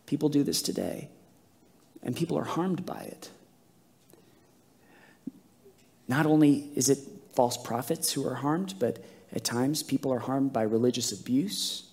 People 0.07 0.29
do 0.29 0.43
this 0.43 0.61
today, 0.63 1.09
and 2.03 2.15
people 2.15 2.39
are 2.39 2.45
harmed 2.45 2.85
by 2.85 3.01
it. 3.01 3.31
Not 6.07 6.27
only 6.27 6.71
is 6.75 6.89
it 6.89 6.99
false 7.35 7.57
prophets 7.57 8.13
who 8.13 8.27
are 8.27 8.35
harmed, 8.35 8.75
but 8.79 9.03
at 9.33 9.43
times, 9.43 9.83
people 9.83 10.13
are 10.13 10.21
harmed 10.21 10.53
by 10.53 10.63
religious 10.63 11.11
abuse 11.11 11.91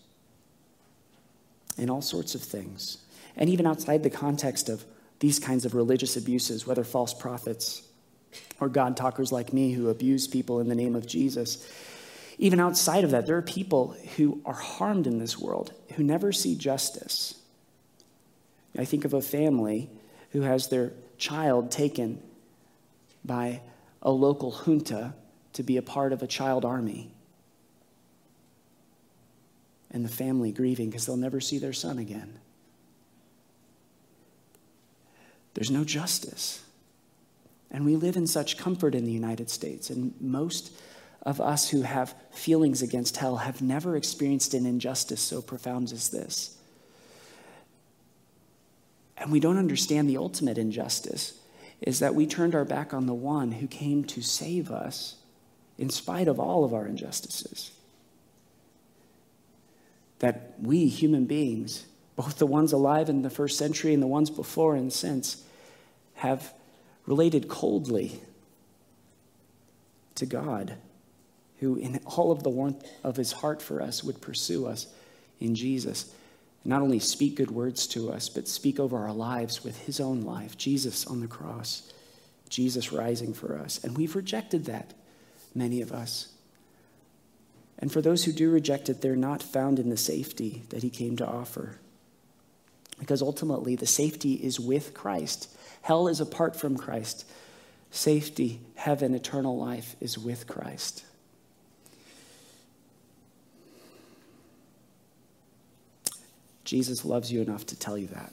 and 1.77 1.89
all 1.89 2.01
sorts 2.01 2.35
of 2.35 2.41
things. 2.41 2.99
And 3.35 3.49
even 3.49 3.65
outside 3.65 4.03
the 4.03 4.09
context 4.11 4.69
of 4.69 4.85
these 5.19 5.39
kinds 5.39 5.65
of 5.65 5.73
religious 5.73 6.15
abuses, 6.15 6.67
whether 6.67 6.83
false 6.83 7.13
prophets 7.13 7.81
or 8.59 8.69
God 8.69 8.95
talkers 8.95 9.31
like 9.31 9.53
me 9.53 9.71
who 9.71 9.89
abuse 9.89 10.27
people 10.27 10.59
in 10.59 10.69
the 10.69 10.75
name 10.75 10.95
of 10.95 11.07
Jesus, 11.07 11.67
even 12.41 12.59
outside 12.59 13.03
of 13.03 13.11
that, 13.11 13.27
there 13.27 13.37
are 13.37 13.43
people 13.43 13.95
who 14.17 14.41
are 14.45 14.55
harmed 14.55 15.05
in 15.05 15.19
this 15.19 15.37
world 15.37 15.73
who 15.93 16.03
never 16.03 16.31
see 16.31 16.55
justice. 16.55 17.35
I 18.75 18.83
think 18.83 19.05
of 19.05 19.13
a 19.13 19.21
family 19.21 19.91
who 20.31 20.41
has 20.41 20.67
their 20.67 20.91
child 21.19 21.69
taken 21.69 22.19
by 23.23 23.61
a 24.01 24.09
local 24.09 24.51
junta 24.51 25.13
to 25.53 25.61
be 25.61 25.77
a 25.77 25.83
part 25.83 26.13
of 26.13 26.23
a 26.23 26.27
child 26.27 26.65
army 26.65 27.11
and 29.91 30.03
the 30.03 30.09
family 30.09 30.51
grieving 30.51 30.89
because 30.89 31.05
they'll 31.05 31.17
never 31.17 31.39
see 31.39 31.59
their 31.59 31.73
son 31.73 31.99
again. 31.99 32.39
There's 35.53 35.69
no 35.69 35.83
justice. 35.83 36.63
And 37.69 37.85
we 37.85 37.95
live 37.95 38.15
in 38.15 38.25
such 38.25 38.57
comfort 38.57 38.95
in 38.95 39.05
the 39.05 39.11
United 39.11 39.51
States. 39.51 39.91
And 39.91 40.15
most 40.19 40.71
of 41.23 41.39
us 41.39 41.69
who 41.69 41.83
have 41.83 42.15
feelings 42.31 42.81
against 42.81 43.17
hell 43.17 43.37
have 43.37 43.61
never 43.61 43.95
experienced 43.95 44.53
an 44.53 44.65
injustice 44.65 45.21
so 45.21 45.41
profound 45.41 45.91
as 45.91 46.09
this. 46.09 46.57
And 49.17 49.31
we 49.31 49.39
don't 49.39 49.59
understand 49.59 50.09
the 50.09 50.17
ultimate 50.17 50.57
injustice 50.57 51.39
is 51.79 51.99
that 51.99 52.15
we 52.15 52.25
turned 52.25 52.55
our 52.55 52.65
back 52.65 52.93
on 52.93 53.05
the 53.05 53.13
one 53.13 53.51
who 53.51 53.67
came 53.67 54.03
to 54.05 54.21
save 54.21 54.71
us 54.71 55.15
in 55.77 55.89
spite 55.89 56.27
of 56.27 56.39
all 56.39 56.63
of 56.63 56.73
our 56.73 56.85
injustices. 56.85 57.71
That 60.19 60.53
we, 60.59 60.87
human 60.87 61.25
beings, 61.25 61.85
both 62.15 62.37
the 62.37 62.45
ones 62.45 62.71
alive 62.71 63.09
in 63.09 63.23
the 63.23 63.29
first 63.29 63.57
century 63.57 63.93
and 63.93 64.01
the 64.01 64.07
ones 64.07 64.29
before 64.29 64.75
and 64.75 64.93
since, 64.93 65.43
have 66.15 66.53
related 67.07 67.47
coldly 67.47 68.19
to 70.15 70.25
God, 70.27 70.75
who, 71.61 71.77
in 71.77 71.99
all 72.05 72.31
of 72.31 72.43
the 72.43 72.49
warmth 72.49 72.83
of 73.03 73.15
his 73.15 73.31
heart 73.31 73.61
for 73.61 73.81
us, 73.81 74.03
would 74.03 74.19
pursue 74.19 74.65
us 74.65 74.87
in 75.39 75.55
Jesus. 75.55 76.13
Not 76.65 76.81
only 76.81 76.99
speak 76.99 77.35
good 77.35 77.51
words 77.51 77.87
to 77.87 78.11
us, 78.11 78.29
but 78.29 78.47
speak 78.47 78.79
over 78.79 78.97
our 78.97 79.13
lives 79.13 79.63
with 79.63 79.79
his 79.85 79.99
own 79.99 80.21
life, 80.21 80.57
Jesus 80.57 81.07
on 81.07 81.21
the 81.21 81.27
cross, 81.27 81.91
Jesus 82.49 82.91
rising 82.91 83.33
for 83.33 83.57
us. 83.57 83.83
And 83.83 83.95
we've 83.95 84.15
rejected 84.15 84.65
that, 84.65 84.93
many 85.55 85.81
of 85.81 85.91
us. 85.91 86.29
And 87.77 87.91
for 87.91 88.01
those 88.01 88.25
who 88.25 88.31
do 88.31 88.51
reject 88.51 88.89
it, 88.89 89.01
they're 89.01 89.15
not 89.15 89.41
found 89.41 89.79
in 89.79 89.89
the 89.89 89.97
safety 89.97 90.63
that 90.69 90.83
he 90.83 90.89
came 90.89 91.15
to 91.17 91.27
offer. 91.27 91.79
Because 92.99 93.21
ultimately, 93.21 93.75
the 93.75 93.87
safety 93.87 94.33
is 94.33 94.59
with 94.59 94.93
Christ. 94.93 95.49
Hell 95.81 96.07
is 96.07 96.19
apart 96.19 96.55
from 96.55 96.77
Christ. 96.77 97.25
Safety, 97.89 98.61
heaven, 98.75 99.15
eternal 99.15 99.57
life 99.57 99.95
is 99.99 100.17
with 100.17 100.47
Christ. 100.47 101.03
Jesus 106.71 107.03
loves 107.03 107.29
you 107.29 107.41
enough 107.41 107.65
to 107.65 107.75
tell 107.77 107.97
you 107.97 108.07
that. 108.07 108.31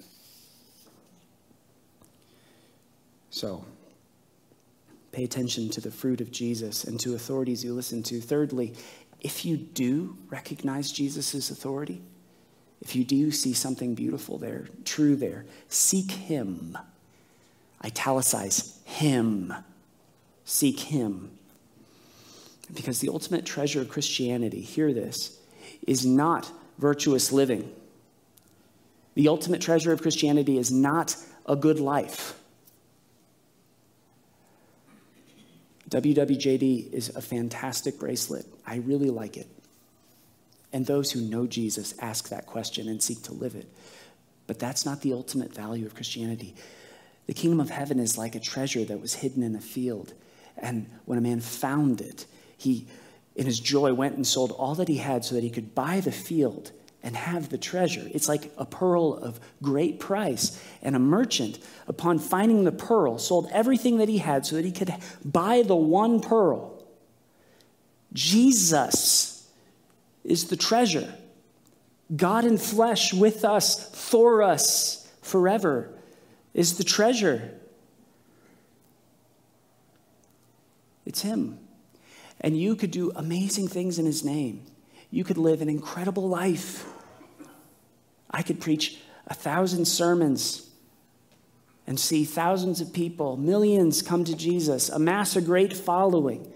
So, 3.30 3.64
pay 5.10 5.24
attention 5.24 5.70
to 5.70 5.80
the 5.80 5.90
fruit 5.90 6.20
of 6.20 6.30
Jesus 6.30 6.84
and 6.84 7.00
to 7.00 7.16
authorities 7.16 7.64
you 7.64 7.74
listen 7.74 8.04
to. 8.04 8.20
Thirdly, 8.20 8.74
if 9.20 9.44
you 9.44 9.56
do 9.56 10.16
recognize 10.30 10.92
Jesus' 10.92 11.50
authority, 11.50 12.00
if 12.80 12.94
you 12.94 13.02
do 13.02 13.32
see 13.32 13.52
something 13.52 13.96
beautiful 13.96 14.38
there, 14.38 14.68
true 14.84 15.16
there, 15.16 15.44
seek 15.68 16.12
Him. 16.12 16.78
Italicize 17.84 18.78
Him. 18.84 19.52
Seek 20.44 20.78
Him. 20.78 21.32
Because 22.72 23.00
the 23.00 23.08
ultimate 23.08 23.44
treasure 23.44 23.80
of 23.80 23.88
Christianity, 23.88 24.60
hear 24.60 24.92
this, 24.92 25.40
is 25.88 26.06
not 26.06 26.52
virtuous 26.78 27.32
living. 27.32 27.74
The 29.18 29.26
ultimate 29.26 29.60
treasure 29.60 29.90
of 29.90 30.00
Christianity 30.00 30.58
is 30.58 30.70
not 30.70 31.16
a 31.44 31.56
good 31.56 31.80
life. 31.80 32.38
WWJD 35.90 36.92
is 36.92 37.08
a 37.08 37.20
fantastic 37.20 37.98
bracelet. 37.98 38.46
I 38.64 38.76
really 38.76 39.10
like 39.10 39.36
it. 39.36 39.48
And 40.72 40.86
those 40.86 41.10
who 41.10 41.20
know 41.20 41.48
Jesus 41.48 41.94
ask 41.98 42.28
that 42.28 42.46
question 42.46 42.86
and 42.86 43.02
seek 43.02 43.24
to 43.24 43.32
live 43.32 43.56
it. 43.56 43.66
But 44.46 44.60
that's 44.60 44.86
not 44.86 45.00
the 45.00 45.14
ultimate 45.14 45.52
value 45.52 45.84
of 45.84 45.96
Christianity. 45.96 46.54
The 47.26 47.34
kingdom 47.34 47.58
of 47.58 47.70
heaven 47.70 47.98
is 47.98 48.16
like 48.16 48.36
a 48.36 48.40
treasure 48.40 48.84
that 48.84 49.00
was 49.00 49.14
hidden 49.14 49.42
in 49.42 49.56
a 49.56 49.60
field. 49.60 50.14
And 50.56 50.88
when 51.06 51.18
a 51.18 51.22
man 51.22 51.40
found 51.40 52.00
it, 52.00 52.26
he, 52.56 52.86
in 53.34 53.46
his 53.46 53.58
joy, 53.58 53.94
went 53.94 54.14
and 54.14 54.24
sold 54.24 54.52
all 54.52 54.76
that 54.76 54.86
he 54.86 54.98
had 54.98 55.24
so 55.24 55.34
that 55.34 55.42
he 55.42 55.50
could 55.50 55.74
buy 55.74 55.98
the 55.98 56.12
field 56.12 56.70
and 57.02 57.16
have 57.16 57.48
the 57.48 57.58
treasure. 57.58 58.08
It's 58.12 58.28
like 58.28 58.50
a 58.58 58.64
pearl 58.64 59.14
of 59.14 59.38
great 59.62 60.00
price. 60.00 60.62
And 60.82 60.96
a 60.96 60.98
merchant, 60.98 61.58
upon 61.86 62.18
finding 62.18 62.64
the 62.64 62.72
pearl, 62.72 63.18
sold 63.18 63.48
everything 63.52 63.98
that 63.98 64.08
he 64.08 64.18
had 64.18 64.44
so 64.44 64.56
that 64.56 64.64
he 64.64 64.72
could 64.72 64.92
buy 65.24 65.62
the 65.62 65.76
one 65.76 66.20
pearl. 66.20 66.84
Jesus 68.12 69.48
is 70.24 70.48
the 70.48 70.56
treasure. 70.56 71.12
God 72.14 72.44
in 72.44 72.58
flesh 72.58 73.12
with 73.12 73.44
us, 73.44 73.90
for 73.94 74.42
us, 74.42 75.06
forever, 75.22 75.90
is 76.54 76.78
the 76.78 76.84
treasure. 76.84 77.54
It's 81.04 81.22
Him. 81.22 81.58
And 82.40 82.58
you 82.58 82.76
could 82.76 82.90
do 82.90 83.12
amazing 83.14 83.68
things 83.68 83.98
in 83.98 84.06
His 84.06 84.24
name. 84.24 84.64
You 85.10 85.24
could 85.24 85.38
live 85.38 85.62
an 85.62 85.68
incredible 85.68 86.28
life. 86.28 86.86
I 88.30 88.42
could 88.42 88.60
preach 88.60 88.98
a 89.26 89.34
thousand 89.34 89.86
sermons 89.86 90.68
and 91.86 91.98
see 91.98 92.24
thousands 92.24 92.82
of 92.82 92.92
people, 92.92 93.38
millions 93.38 94.02
come 94.02 94.22
to 94.24 94.36
Jesus, 94.36 94.90
amass 94.90 95.36
a 95.36 95.40
great 95.40 95.74
following, 95.74 96.52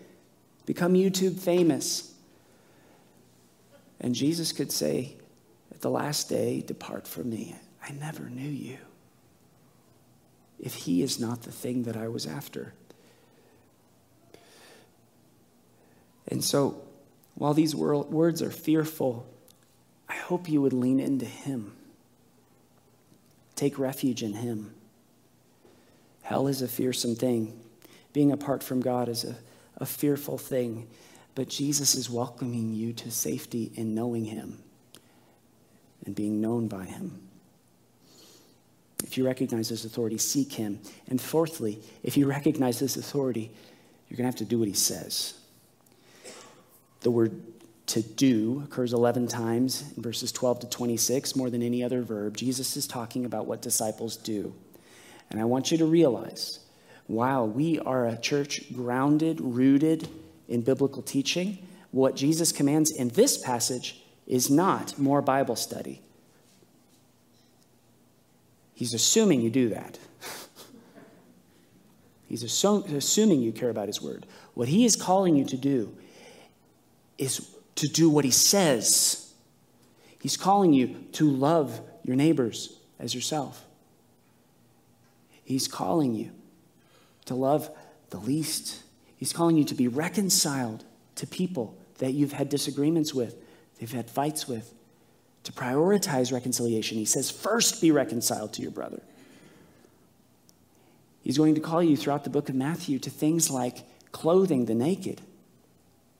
become 0.66 0.92
YouTube 0.92 1.38
famous. 1.40 2.12
And 3.98 4.14
Jesus 4.14 4.52
could 4.52 4.70
say 4.70 5.16
at 5.70 5.80
the 5.80 5.88
last 5.88 6.28
day, 6.28 6.60
Depart 6.60 7.06
from 7.08 7.30
me. 7.30 7.56
I 7.82 7.92
never 7.92 8.24
knew 8.24 8.50
you. 8.50 8.76
If 10.60 10.74
he 10.74 11.02
is 11.02 11.18
not 11.18 11.42
the 11.42 11.50
thing 11.50 11.84
that 11.84 11.96
I 11.96 12.08
was 12.08 12.26
after. 12.26 12.74
And 16.28 16.44
so, 16.44 16.82
while 17.34 17.54
these 17.54 17.74
words 17.74 18.42
are 18.42 18.50
fearful, 18.50 19.26
I 20.08 20.14
hope 20.14 20.48
you 20.48 20.60
would 20.62 20.72
lean 20.72 21.00
into 21.00 21.24
Him. 21.24 21.72
Take 23.56 23.78
refuge 23.78 24.22
in 24.22 24.34
Him. 24.34 24.74
Hell 26.22 26.46
is 26.46 26.62
a 26.62 26.68
fearsome 26.68 27.16
thing. 27.16 27.58
Being 28.12 28.32
apart 28.32 28.62
from 28.62 28.80
God 28.80 29.08
is 29.08 29.24
a, 29.24 29.34
a 29.78 29.86
fearful 29.86 30.38
thing. 30.38 30.88
But 31.34 31.48
Jesus 31.48 31.94
is 31.94 32.10
welcoming 32.10 32.74
you 32.74 32.92
to 32.94 33.10
safety 33.10 33.72
in 33.74 33.94
knowing 33.94 34.26
Him 34.26 34.58
and 36.04 36.14
being 36.14 36.40
known 36.40 36.68
by 36.68 36.84
Him. 36.84 37.20
If 39.02 39.16
you 39.16 39.26
recognize 39.26 39.70
His 39.70 39.84
authority, 39.84 40.18
seek 40.18 40.52
Him. 40.52 40.80
And 41.08 41.20
fourthly, 41.20 41.80
if 42.02 42.16
you 42.16 42.26
recognize 42.26 42.78
His 42.78 42.96
authority, 42.96 43.50
you're 44.08 44.16
going 44.16 44.30
to 44.30 44.32
have 44.32 44.36
to 44.36 44.44
do 44.44 44.58
what 44.58 44.68
He 44.68 44.74
says. 44.74 45.34
The 47.02 47.10
word 47.10 47.40
to 47.86 48.02
do 48.02 48.62
occurs 48.64 48.92
11 48.92 49.28
times 49.28 49.92
in 49.96 50.02
verses 50.02 50.32
12 50.32 50.60
to 50.60 50.68
26, 50.68 51.36
more 51.36 51.50
than 51.50 51.62
any 51.62 51.82
other 51.82 52.02
verb. 52.02 52.36
Jesus 52.36 52.76
is 52.76 52.86
talking 52.86 53.24
about 53.24 53.46
what 53.46 53.60
disciples 53.60 54.16
do. 54.16 54.54
And 55.30 55.40
I 55.40 55.44
want 55.44 55.72
you 55.72 55.78
to 55.78 55.86
realize 55.86 56.60
while 57.06 57.46
we 57.46 57.78
are 57.80 58.06
a 58.06 58.16
church 58.16 58.72
grounded, 58.72 59.40
rooted 59.40 60.08
in 60.48 60.62
biblical 60.62 61.02
teaching, 61.02 61.58
what 61.90 62.16
Jesus 62.16 62.52
commands 62.52 62.90
in 62.90 63.08
this 63.08 63.36
passage 63.36 64.02
is 64.26 64.50
not 64.50 64.98
more 64.98 65.20
Bible 65.20 65.56
study. 65.56 66.00
He's 68.74 68.94
assuming 68.94 69.42
you 69.42 69.50
do 69.50 69.68
that. 69.70 69.98
He's 72.28 72.42
assuming 72.42 73.42
you 73.42 73.52
care 73.52 73.70
about 73.70 73.88
his 73.88 74.00
word. 74.00 74.26
What 74.54 74.68
he 74.68 74.84
is 74.84 74.96
calling 74.96 75.36
you 75.36 75.44
to 75.44 75.56
do 75.56 75.94
is 77.18 77.48
to 77.76 77.88
do 77.88 78.08
what 78.08 78.24
he 78.24 78.30
says. 78.30 79.32
He's 80.20 80.36
calling 80.36 80.72
you 80.72 81.04
to 81.12 81.28
love 81.28 81.80
your 82.04 82.16
neighbors 82.16 82.78
as 82.98 83.14
yourself. 83.14 83.64
He's 85.44 85.66
calling 85.66 86.14
you 86.14 86.30
to 87.26 87.34
love 87.34 87.70
the 88.10 88.18
least. 88.18 88.82
He's 89.16 89.32
calling 89.32 89.56
you 89.56 89.64
to 89.64 89.74
be 89.74 89.88
reconciled 89.88 90.84
to 91.16 91.26
people 91.26 91.76
that 91.98 92.12
you've 92.12 92.32
had 92.32 92.48
disagreements 92.48 93.14
with, 93.14 93.36
they've 93.78 93.92
had 93.92 94.10
fights 94.10 94.48
with, 94.48 94.72
to 95.44 95.52
prioritize 95.52 96.32
reconciliation. 96.32 96.98
He 96.98 97.04
says, 97.04 97.30
first 97.30 97.80
be 97.80 97.90
reconciled 97.90 98.52
to 98.54 98.62
your 98.62 98.70
brother. 98.70 99.02
He's 101.22 101.38
going 101.38 101.54
to 101.54 101.60
call 101.60 101.82
you 101.82 101.96
throughout 101.96 102.24
the 102.24 102.30
book 102.30 102.48
of 102.48 102.54
Matthew 102.54 102.98
to 103.00 103.10
things 103.10 103.50
like 103.50 103.84
clothing 104.10 104.66
the 104.66 104.74
naked 104.74 105.20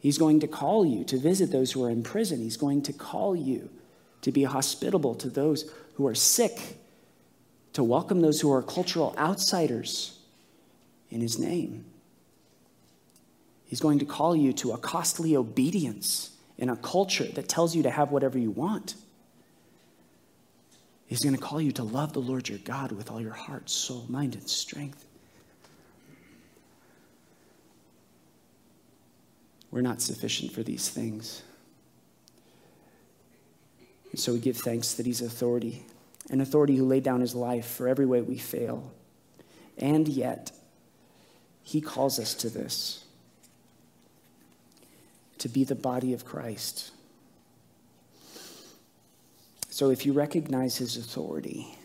He's 0.03 0.19
going 0.19 0.41
to 0.41 0.49
call 0.49 0.85
you 0.85 1.05
to 1.05 1.17
visit 1.17 1.53
those 1.53 1.71
who 1.71 1.85
are 1.85 1.89
in 1.89 2.03
prison. 2.03 2.41
He's 2.41 2.57
going 2.57 2.83
to 2.83 2.93
call 2.93 3.37
you 3.37 3.71
to 4.23 4.33
be 4.33 4.43
hospitable 4.43 5.15
to 5.15 5.31
those 5.31 5.71
who 5.95 6.09
are 6.09 6.15
sick, 6.15 6.77
to 7.75 7.85
welcome 7.85 8.21
those 8.21 8.41
who 8.41 8.53
are 8.53 8.63
cultural 8.65 9.15
outsiders 9.17 10.19
in 11.09 11.21
His 11.21 11.39
name. 11.39 11.85
He's 13.65 13.79
going 13.79 14.01
to 14.01 14.05
call 14.05 14.35
you 14.35 14.53
to 14.55 14.73
a 14.73 14.79
costly 14.79 15.37
obedience 15.37 16.31
in 16.59 16.69
a 16.69 16.75
culture 16.75 17.29
that 17.35 17.49
tells 17.49 17.77
you 17.77 17.85
to 17.85 17.91
have 17.91 18.11
whatever 18.11 18.41
you 18.41 18.51
want. 18.51 18.97
He's 21.07 21.23
going 21.23 21.37
to 21.37 21.41
call 21.41 21.61
you 21.61 21.71
to 21.73 21.85
love 21.85 22.13
the 22.13 22.21
Lord 22.21 22.49
your 22.49 22.59
God 22.59 22.91
with 22.91 23.09
all 23.09 23.21
your 23.21 23.35
heart, 23.35 23.71
soul, 23.71 24.07
mind, 24.09 24.35
and 24.35 24.51
strength. 24.51 25.05
We're 29.73 29.81
not 29.81 30.01
sufficient 30.01 30.53
for 30.53 30.63
these 30.63 30.89
things. 30.89 31.43
And 34.13 34.21
so 34.21 34.35
we 34.35 34.39
give 34.39 34.59
thanks 34.59 34.95
that 34.95 35.07
He's 35.07 35.23
authority 35.23 35.85
an 36.31 36.41
authority 36.41 36.77
who 36.77 36.87
laid 36.87 37.03
down 37.03 37.21
his 37.21 37.35
life 37.35 37.67
for 37.67 37.89
every 37.89 38.07
way 38.07 38.21
we 38.21 38.39
fail. 38.39 38.93
And 39.79 40.07
yet, 40.09 40.53
he 41.63 41.81
calls 41.81 42.19
us 42.19 42.35
to 42.35 42.49
this 42.49 43.05
to 45.39 45.49
be 45.49 45.65
the 45.65 45.75
body 45.75 46.13
of 46.13 46.25
Christ. 46.25 46.93
So 49.71 49.91
if 49.91 50.07
you 50.07 50.13
recognize 50.13 50.77
his 50.77 50.97
authority, 50.97 51.77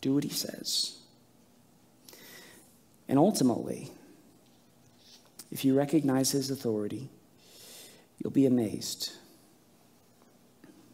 do 0.00 0.14
what 0.14 0.24
he 0.24 0.30
says. 0.30 0.96
And 3.08 3.18
ultimately, 3.18 3.90
if 5.52 5.64
you 5.64 5.76
recognize 5.76 6.32
his 6.32 6.50
authority, 6.50 7.08
you'll 8.18 8.32
be 8.32 8.46
amazed. 8.46 9.12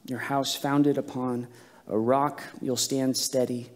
Your 0.07 0.19
house 0.19 0.55
founded 0.55 0.99
upon 0.99 1.49
a 1.89 1.99
rock, 1.99 2.43
you'll 2.61 2.77
stand 2.77 3.17
steady. 3.17 3.71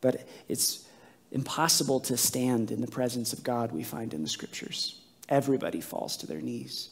But 0.00 0.26
it's 0.48 0.86
impossible 1.30 2.00
to 2.00 2.16
stand 2.16 2.70
in 2.70 2.80
the 2.80 2.86
presence 2.86 3.32
of 3.32 3.42
God, 3.42 3.72
we 3.72 3.82
find 3.82 4.14
in 4.14 4.22
the 4.22 4.28
scriptures. 4.28 5.00
Everybody 5.28 5.80
falls 5.80 6.16
to 6.18 6.26
their 6.26 6.40
knees, 6.40 6.90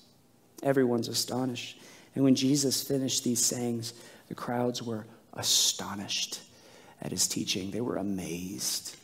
everyone's 0.63 1.09
astonished. 1.09 1.81
And 2.15 2.25
when 2.25 2.35
Jesus 2.35 2.83
finished 2.83 3.23
these 3.23 3.45
sayings, 3.45 3.95
the 4.29 4.35
crowds 4.35 4.83
were 4.83 5.07
astonished 5.35 6.41
at 7.01 7.13
his 7.13 7.29
teaching. 7.29 7.71
They 7.71 7.81
were 7.81 7.97
amazed. 7.97 8.97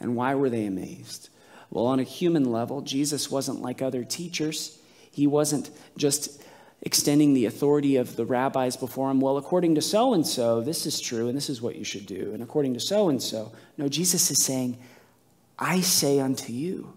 And 0.00 0.16
why 0.16 0.34
were 0.34 0.48
they 0.48 0.66
amazed? 0.66 1.28
Well, 1.70 1.86
on 1.86 2.00
a 2.00 2.04
human 2.04 2.50
level, 2.50 2.80
Jesus 2.80 3.30
wasn't 3.30 3.60
like 3.60 3.82
other 3.82 4.04
teachers. 4.04 4.78
He 5.14 5.26
wasn't 5.26 5.70
just 5.96 6.42
extending 6.82 7.32
the 7.32 7.46
authority 7.46 7.96
of 7.96 8.16
the 8.16 8.26
rabbis 8.26 8.76
before 8.76 9.10
him. 9.10 9.20
Well, 9.20 9.38
according 9.38 9.76
to 9.76 9.80
so 9.80 10.12
and 10.12 10.26
so, 10.26 10.60
this 10.60 10.86
is 10.86 11.00
true, 11.00 11.28
and 11.28 11.36
this 11.36 11.48
is 11.48 11.62
what 11.62 11.76
you 11.76 11.84
should 11.84 12.06
do. 12.06 12.32
And 12.34 12.42
according 12.42 12.74
to 12.74 12.80
so 12.80 13.08
and 13.08 13.22
so. 13.22 13.52
No, 13.78 13.88
Jesus 13.88 14.30
is 14.30 14.42
saying, 14.42 14.76
I 15.58 15.80
say 15.80 16.20
unto 16.20 16.52
you. 16.52 16.92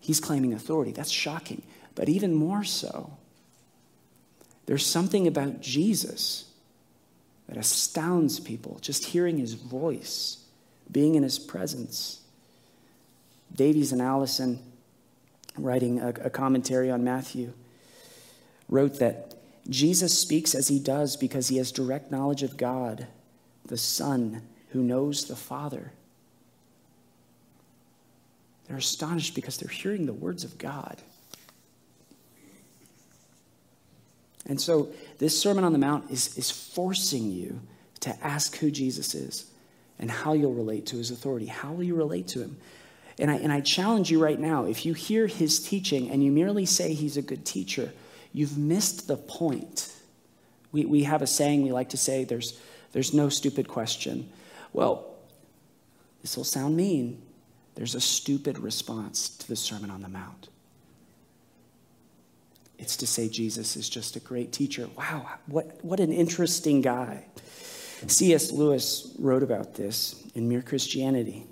He's 0.00 0.20
claiming 0.20 0.54
authority. 0.54 0.92
That's 0.92 1.10
shocking. 1.10 1.62
But 1.94 2.08
even 2.08 2.34
more 2.34 2.64
so, 2.64 3.12
there's 4.66 4.86
something 4.86 5.26
about 5.26 5.60
Jesus 5.60 6.46
that 7.46 7.58
astounds 7.58 8.40
people 8.40 8.78
just 8.80 9.04
hearing 9.04 9.38
his 9.38 9.54
voice, 9.54 10.44
being 10.90 11.14
in 11.14 11.22
his 11.22 11.38
presence. 11.38 12.20
Davies 13.54 13.92
and 13.92 14.00
Allison, 14.00 14.60
writing 15.56 16.00
a, 16.00 16.08
a 16.08 16.30
commentary 16.30 16.90
on 16.90 17.04
Matthew, 17.04 17.52
wrote 18.68 18.98
that 18.98 19.34
Jesus 19.68 20.18
speaks 20.18 20.54
as 20.54 20.68
he 20.68 20.78
does 20.78 21.16
because 21.16 21.48
he 21.48 21.58
has 21.58 21.72
direct 21.72 22.10
knowledge 22.10 22.42
of 22.42 22.56
God, 22.56 23.06
the 23.66 23.78
Son 23.78 24.42
who 24.70 24.82
knows 24.82 25.26
the 25.26 25.36
Father. 25.36 25.92
They're 28.66 28.78
astonished 28.78 29.34
because 29.34 29.56
they're 29.56 29.68
hearing 29.68 30.06
the 30.06 30.12
words 30.12 30.44
of 30.44 30.56
God. 30.56 31.02
And 34.46 34.60
so, 34.60 34.88
this 35.18 35.40
Sermon 35.40 35.64
on 35.64 35.72
the 35.72 35.78
Mount 35.78 36.10
is, 36.10 36.36
is 36.38 36.50
forcing 36.50 37.30
you 37.30 37.60
to 38.00 38.16
ask 38.24 38.56
who 38.56 38.70
Jesus 38.70 39.14
is 39.14 39.50
and 39.98 40.10
how 40.10 40.32
you'll 40.32 40.54
relate 40.54 40.86
to 40.86 40.96
his 40.96 41.10
authority. 41.10 41.46
How 41.46 41.72
will 41.72 41.84
you 41.84 41.94
relate 41.94 42.28
to 42.28 42.40
him? 42.40 42.56
And 43.20 43.30
I, 43.30 43.34
and 43.34 43.52
I 43.52 43.60
challenge 43.60 44.10
you 44.10 44.20
right 44.20 44.40
now 44.40 44.64
if 44.64 44.86
you 44.86 44.94
hear 44.94 45.26
his 45.26 45.60
teaching 45.60 46.10
and 46.10 46.24
you 46.24 46.32
merely 46.32 46.64
say 46.64 46.94
he's 46.94 47.18
a 47.18 47.22
good 47.22 47.44
teacher, 47.44 47.92
you've 48.32 48.56
missed 48.56 49.08
the 49.08 49.18
point. 49.18 49.94
We, 50.72 50.86
we 50.86 51.02
have 51.02 51.20
a 51.20 51.26
saying 51.26 51.62
we 51.62 51.70
like 51.70 51.90
to 51.90 51.98
say 51.98 52.24
there's, 52.24 52.58
there's 52.92 53.12
no 53.12 53.28
stupid 53.28 53.68
question. 53.68 54.30
Well, 54.72 55.06
this 56.22 56.36
will 56.36 56.44
sound 56.44 56.76
mean. 56.76 57.20
There's 57.74 57.94
a 57.94 58.00
stupid 58.00 58.58
response 58.58 59.28
to 59.28 59.48
the 59.48 59.56
Sermon 59.56 59.90
on 59.90 60.00
the 60.00 60.08
Mount. 60.08 60.48
It's 62.78 62.96
to 62.96 63.06
say 63.06 63.28
Jesus 63.28 63.76
is 63.76 63.90
just 63.90 64.16
a 64.16 64.20
great 64.20 64.52
teacher. 64.52 64.88
Wow, 64.96 65.28
what, 65.46 65.84
what 65.84 66.00
an 66.00 66.12
interesting 66.12 66.80
guy. 66.80 67.26
C.S. 68.06 68.50
Lewis 68.50 69.14
wrote 69.18 69.42
about 69.42 69.74
this 69.74 70.24
in 70.34 70.48
Mere 70.48 70.62
Christianity. 70.62 71.44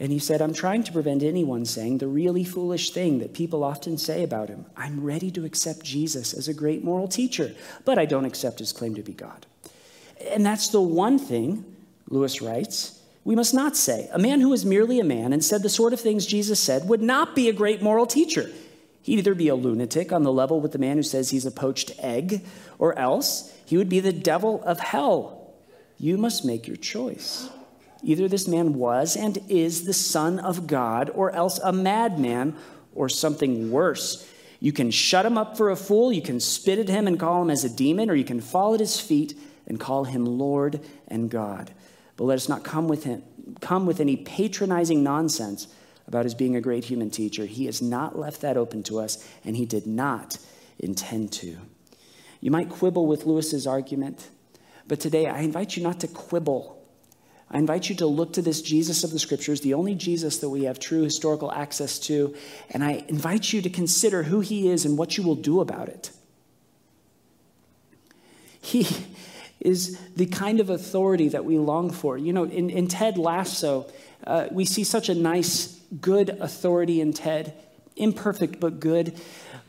And 0.00 0.12
he 0.12 0.18
said, 0.20 0.40
I'm 0.40 0.54
trying 0.54 0.84
to 0.84 0.92
prevent 0.92 1.22
anyone 1.22 1.64
saying 1.64 1.98
the 1.98 2.06
really 2.06 2.44
foolish 2.44 2.90
thing 2.90 3.18
that 3.18 3.34
people 3.34 3.64
often 3.64 3.98
say 3.98 4.22
about 4.22 4.48
him. 4.48 4.66
I'm 4.76 5.02
ready 5.02 5.30
to 5.32 5.44
accept 5.44 5.84
Jesus 5.84 6.32
as 6.32 6.46
a 6.46 6.54
great 6.54 6.84
moral 6.84 7.08
teacher, 7.08 7.54
but 7.84 7.98
I 7.98 8.04
don't 8.04 8.24
accept 8.24 8.60
his 8.60 8.72
claim 8.72 8.94
to 8.94 9.02
be 9.02 9.12
God. 9.12 9.46
And 10.30 10.46
that's 10.46 10.68
the 10.68 10.80
one 10.80 11.18
thing, 11.18 11.64
Lewis 12.08 12.40
writes, 12.40 13.02
we 13.24 13.34
must 13.34 13.52
not 13.52 13.76
say. 13.76 14.08
A 14.12 14.18
man 14.18 14.40
who 14.40 14.52
is 14.52 14.64
merely 14.64 15.00
a 15.00 15.04
man 15.04 15.32
and 15.32 15.44
said 15.44 15.62
the 15.62 15.68
sort 15.68 15.92
of 15.92 16.00
things 16.00 16.24
Jesus 16.24 16.60
said 16.60 16.88
would 16.88 17.02
not 17.02 17.34
be 17.34 17.48
a 17.48 17.52
great 17.52 17.82
moral 17.82 18.06
teacher. 18.06 18.50
He'd 19.02 19.18
either 19.18 19.34
be 19.34 19.48
a 19.48 19.54
lunatic 19.54 20.12
on 20.12 20.22
the 20.22 20.32
level 20.32 20.60
with 20.60 20.72
the 20.72 20.78
man 20.78 20.96
who 20.96 21.02
says 21.02 21.30
he's 21.30 21.44
a 21.44 21.50
poached 21.50 21.92
egg, 21.98 22.44
or 22.78 22.98
else 22.98 23.52
he 23.66 23.76
would 23.76 23.88
be 23.88 24.00
the 24.00 24.12
devil 24.12 24.62
of 24.64 24.80
hell. 24.80 25.52
You 25.98 26.16
must 26.16 26.44
make 26.44 26.66
your 26.66 26.76
choice. 26.76 27.48
Either 28.02 28.28
this 28.28 28.46
man 28.46 28.74
was 28.74 29.16
and 29.16 29.38
is 29.48 29.84
the 29.84 29.92
Son 29.92 30.38
of 30.38 30.66
God, 30.66 31.10
or 31.14 31.30
else 31.32 31.58
a 31.58 31.72
madman, 31.72 32.56
or 32.94 33.08
something 33.08 33.70
worse. 33.70 34.28
You 34.60 34.72
can 34.72 34.90
shut 34.90 35.26
him 35.26 35.38
up 35.38 35.56
for 35.56 35.70
a 35.70 35.76
fool, 35.76 36.12
you 36.12 36.22
can 36.22 36.40
spit 36.40 36.78
at 36.78 36.88
him 36.88 37.06
and 37.06 37.18
call 37.18 37.42
him 37.42 37.50
as 37.50 37.64
a 37.64 37.68
demon, 37.68 38.10
or 38.10 38.14
you 38.14 38.24
can 38.24 38.40
fall 38.40 38.74
at 38.74 38.80
his 38.80 39.00
feet 39.00 39.38
and 39.66 39.78
call 39.78 40.04
him 40.04 40.24
Lord 40.24 40.80
and 41.06 41.30
God. 41.30 41.72
But 42.16 42.24
let 42.24 42.36
us 42.36 42.48
not 42.48 42.64
come 42.64 42.88
with 42.88 43.04
him, 43.04 43.22
come 43.60 43.86
with 43.86 44.00
any 44.00 44.16
patronizing 44.16 45.02
nonsense 45.02 45.68
about 46.06 46.24
his 46.24 46.34
being 46.34 46.56
a 46.56 46.60
great 46.60 46.84
human 46.84 47.10
teacher. 47.10 47.46
He 47.46 47.66
has 47.66 47.82
not 47.82 48.18
left 48.18 48.40
that 48.40 48.56
open 48.56 48.82
to 48.84 48.98
us, 48.98 49.24
and 49.44 49.56
he 49.56 49.66
did 49.66 49.86
not 49.86 50.38
intend 50.78 51.32
to. 51.32 51.58
You 52.40 52.50
might 52.50 52.70
quibble 52.70 53.06
with 53.06 53.26
Lewis's 53.26 53.66
argument, 53.66 54.30
but 54.86 55.00
today 55.00 55.26
I 55.26 55.40
invite 55.40 55.76
you 55.76 55.82
not 55.82 56.00
to 56.00 56.08
quibble 56.08 56.77
I 57.50 57.58
invite 57.58 57.88
you 57.88 57.94
to 57.96 58.06
look 58.06 58.34
to 58.34 58.42
this 58.42 58.60
Jesus 58.60 59.04
of 59.04 59.10
the 59.10 59.18
scriptures, 59.18 59.62
the 59.62 59.74
only 59.74 59.94
Jesus 59.94 60.38
that 60.38 60.50
we 60.50 60.64
have 60.64 60.78
true 60.78 61.02
historical 61.02 61.50
access 61.50 61.98
to, 62.00 62.34
and 62.70 62.84
I 62.84 63.04
invite 63.08 63.52
you 63.52 63.62
to 63.62 63.70
consider 63.70 64.24
who 64.24 64.40
he 64.40 64.68
is 64.68 64.84
and 64.84 64.98
what 64.98 65.16
you 65.16 65.22
will 65.22 65.34
do 65.34 65.60
about 65.60 65.88
it. 65.88 66.10
He 68.60 68.86
is 69.60 69.98
the 70.14 70.26
kind 70.26 70.60
of 70.60 70.68
authority 70.68 71.28
that 71.28 71.44
we 71.44 71.58
long 71.58 71.90
for. 71.90 72.18
You 72.18 72.32
know, 72.32 72.44
in, 72.44 72.68
in 72.70 72.86
Ted 72.86 73.16
Lasso, 73.16 73.86
uh, 74.26 74.48
we 74.50 74.64
see 74.64 74.84
such 74.84 75.08
a 75.08 75.14
nice, 75.14 75.80
good 76.00 76.30
authority 76.30 77.00
in 77.00 77.12
Ted, 77.12 77.54
imperfect 77.96 78.60
but 78.60 78.78
good. 78.78 79.18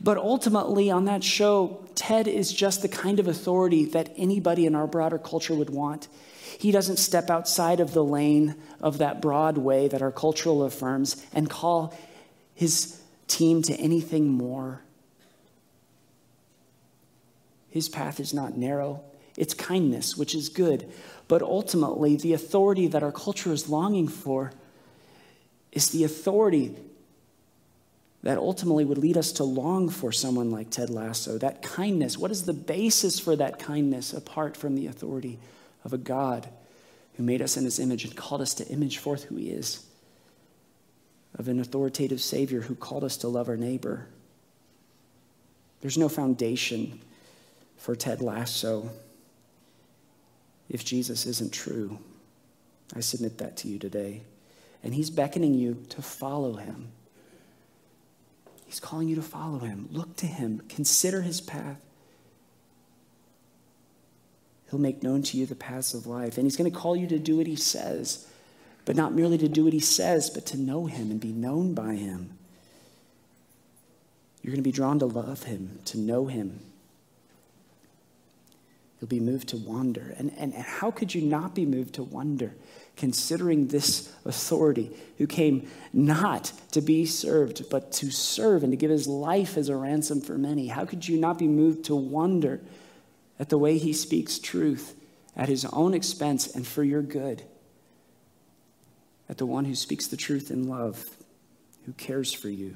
But 0.02 0.18
ultimately, 0.18 0.90
on 0.90 1.06
that 1.06 1.24
show, 1.24 1.84
Ted 1.94 2.28
is 2.28 2.52
just 2.52 2.82
the 2.82 2.88
kind 2.88 3.20
of 3.20 3.26
authority 3.26 3.84
that 3.86 4.10
anybody 4.16 4.66
in 4.66 4.74
our 4.74 4.86
broader 4.86 5.18
culture 5.18 5.54
would 5.54 5.70
want. 5.70 6.08
He 6.60 6.72
doesn't 6.72 6.98
step 6.98 7.30
outside 7.30 7.80
of 7.80 7.94
the 7.94 8.04
lane 8.04 8.54
of 8.82 8.98
that 8.98 9.22
broad 9.22 9.56
way 9.56 9.88
that 9.88 10.02
our 10.02 10.12
cultural 10.12 10.62
affirms 10.62 11.24
and 11.32 11.48
call 11.48 11.98
his 12.54 13.00
team 13.28 13.62
to 13.62 13.74
anything 13.76 14.28
more. 14.28 14.82
His 17.70 17.88
path 17.88 18.20
is 18.20 18.34
not 18.34 18.58
narrow, 18.58 19.02
it's 19.38 19.54
kindness, 19.54 20.18
which 20.18 20.34
is 20.34 20.50
good. 20.50 20.92
But 21.28 21.40
ultimately, 21.40 22.16
the 22.16 22.34
authority 22.34 22.88
that 22.88 23.02
our 23.02 23.12
culture 23.12 23.54
is 23.54 23.70
longing 23.70 24.06
for 24.06 24.52
is 25.72 25.88
the 25.88 26.04
authority 26.04 26.76
that 28.22 28.36
ultimately 28.36 28.84
would 28.84 28.98
lead 28.98 29.16
us 29.16 29.32
to 29.32 29.44
long 29.44 29.88
for 29.88 30.12
someone 30.12 30.50
like 30.50 30.68
Ted 30.68 30.90
Lasso. 30.90 31.38
That 31.38 31.62
kindness, 31.62 32.18
what 32.18 32.30
is 32.30 32.44
the 32.44 32.52
basis 32.52 33.18
for 33.18 33.34
that 33.36 33.58
kindness 33.58 34.12
apart 34.12 34.58
from 34.58 34.74
the 34.74 34.88
authority 34.88 35.38
of 35.84 35.92
a 35.92 35.98
God 35.98 36.48
who 37.14 37.22
made 37.22 37.42
us 37.42 37.56
in 37.56 37.64
his 37.64 37.78
image 37.78 38.04
and 38.04 38.16
called 38.16 38.40
us 38.40 38.54
to 38.54 38.68
image 38.68 38.98
forth 38.98 39.24
who 39.24 39.36
he 39.36 39.50
is, 39.50 39.86
of 41.38 41.48
an 41.48 41.60
authoritative 41.60 42.20
Savior 42.20 42.62
who 42.62 42.74
called 42.74 43.04
us 43.04 43.16
to 43.18 43.28
love 43.28 43.48
our 43.48 43.56
neighbor. 43.56 44.06
There's 45.80 45.98
no 45.98 46.08
foundation 46.08 47.00
for 47.76 47.96
Ted 47.96 48.20
Lasso 48.20 48.90
if 50.68 50.84
Jesus 50.84 51.26
isn't 51.26 51.52
true. 51.52 51.98
I 52.94 53.00
submit 53.00 53.38
that 53.38 53.56
to 53.58 53.68
you 53.68 53.78
today. 53.78 54.22
And 54.82 54.94
he's 54.94 55.10
beckoning 55.10 55.54
you 55.54 55.84
to 55.90 56.02
follow 56.02 56.54
him. 56.54 56.88
He's 58.66 58.80
calling 58.80 59.08
you 59.08 59.16
to 59.16 59.22
follow 59.22 59.58
him. 59.58 59.88
Look 59.90 60.16
to 60.16 60.26
him. 60.26 60.62
Consider 60.68 61.22
his 61.22 61.40
path. 61.40 61.80
He'll 64.70 64.80
make 64.80 65.02
known 65.02 65.22
to 65.22 65.36
you 65.36 65.46
the 65.46 65.56
paths 65.56 65.94
of 65.94 66.06
life. 66.06 66.36
And 66.36 66.46
he's 66.46 66.56
going 66.56 66.70
to 66.70 66.76
call 66.76 66.94
you 66.94 67.08
to 67.08 67.18
do 67.18 67.36
what 67.38 67.46
he 67.46 67.56
says, 67.56 68.26
but 68.84 68.94
not 68.94 69.12
merely 69.12 69.36
to 69.38 69.48
do 69.48 69.64
what 69.64 69.72
he 69.72 69.80
says, 69.80 70.30
but 70.30 70.46
to 70.46 70.56
know 70.56 70.86
him 70.86 71.10
and 71.10 71.20
be 71.20 71.32
known 71.32 71.74
by 71.74 71.94
him. 71.94 72.38
You're 74.42 74.52
going 74.52 74.62
to 74.62 74.68
be 74.68 74.72
drawn 74.72 74.98
to 75.00 75.06
love 75.06 75.42
him, 75.42 75.80
to 75.86 75.98
know 75.98 76.26
him. 76.26 76.60
You'll 79.00 79.08
be 79.08 79.20
moved 79.20 79.48
to 79.48 79.56
wonder. 79.56 80.14
And, 80.18 80.32
and, 80.38 80.54
and 80.54 80.64
how 80.64 80.90
could 80.90 81.14
you 81.14 81.22
not 81.22 81.54
be 81.54 81.66
moved 81.66 81.94
to 81.94 82.02
wonder, 82.02 82.54
considering 82.96 83.68
this 83.68 84.12
authority 84.24 84.90
who 85.18 85.26
came 85.26 85.68
not 85.92 86.52
to 86.72 86.80
be 86.80 87.06
served, 87.06 87.68
but 87.70 87.92
to 87.92 88.10
serve 88.10 88.62
and 88.62 88.72
to 88.72 88.76
give 88.76 88.90
his 88.90 89.08
life 89.08 89.56
as 89.56 89.68
a 89.68 89.76
ransom 89.76 90.20
for 90.20 90.38
many? 90.38 90.68
How 90.68 90.84
could 90.84 91.08
you 91.08 91.18
not 91.18 91.38
be 91.38 91.48
moved 91.48 91.86
to 91.86 91.96
wonder 91.96 92.60
at 93.40 93.48
the 93.48 93.58
way 93.58 93.78
he 93.78 93.94
speaks 93.94 94.38
truth 94.38 94.94
at 95.34 95.48
his 95.48 95.64
own 95.64 95.94
expense 95.94 96.54
and 96.54 96.66
for 96.66 96.84
your 96.84 97.02
good? 97.02 97.42
At 99.30 99.38
the 99.38 99.46
one 99.46 99.64
who 99.64 99.74
speaks 99.74 100.06
the 100.06 100.16
truth 100.16 100.50
in 100.50 100.68
love, 100.68 101.08
who 101.86 101.92
cares 101.94 102.32
for 102.34 102.50
you. 102.50 102.74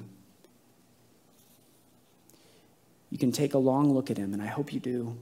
You 3.11 3.19
can 3.19 3.31
take 3.31 3.53
a 3.53 3.59
long 3.59 3.93
look 3.93 4.09
at 4.09 4.17
him, 4.17 4.33
and 4.33 4.41
I 4.41 4.47
hope 4.47 4.73
you 4.73 4.79
do. 4.79 5.15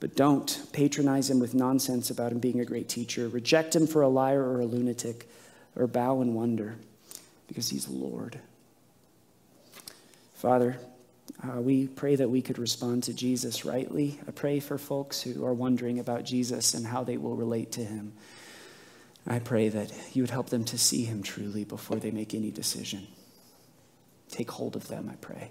But 0.00 0.16
don't 0.16 0.60
patronize 0.72 1.30
him 1.30 1.38
with 1.38 1.54
nonsense 1.54 2.10
about 2.10 2.32
him 2.32 2.40
being 2.40 2.60
a 2.60 2.64
great 2.64 2.88
teacher. 2.88 3.28
Reject 3.28 3.74
him 3.76 3.86
for 3.86 4.02
a 4.02 4.08
liar 4.08 4.42
or 4.42 4.60
a 4.60 4.66
lunatic, 4.66 5.28
or 5.76 5.86
bow 5.86 6.20
in 6.20 6.34
wonder, 6.34 6.76
because 7.46 7.70
he's 7.70 7.88
Lord. 7.88 8.40
Father, 10.34 10.78
uh, 11.42 11.60
we 11.60 11.86
pray 11.88 12.16
that 12.16 12.30
we 12.30 12.42
could 12.42 12.58
respond 12.58 13.04
to 13.04 13.14
Jesus 13.14 13.64
rightly. 13.64 14.20
I 14.26 14.30
pray 14.30 14.60
for 14.60 14.78
folks 14.78 15.20
who 15.20 15.44
are 15.44 15.54
wondering 15.54 15.98
about 15.98 16.24
Jesus 16.24 16.74
and 16.74 16.86
how 16.86 17.04
they 17.04 17.16
will 17.16 17.36
relate 17.36 17.72
to 17.72 17.84
him. 17.84 18.14
I 19.26 19.40
pray 19.40 19.68
that 19.68 19.92
you 20.12 20.22
would 20.22 20.30
help 20.30 20.50
them 20.50 20.64
to 20.66 20.78
see 20.78 21.04
him 21.04 21.22
truly 21.22 21.64
before 21.64 21.96
they 21.96 22.10
make 22.10 22.34
any 22.34 22.50
decision. 22.50 23.06
Take 24.28 24.50
hold 24.50 24.76
of 24.76 24.88
them, 24.88 25.08
I 25.10 25.16
pray, 25.16 25.50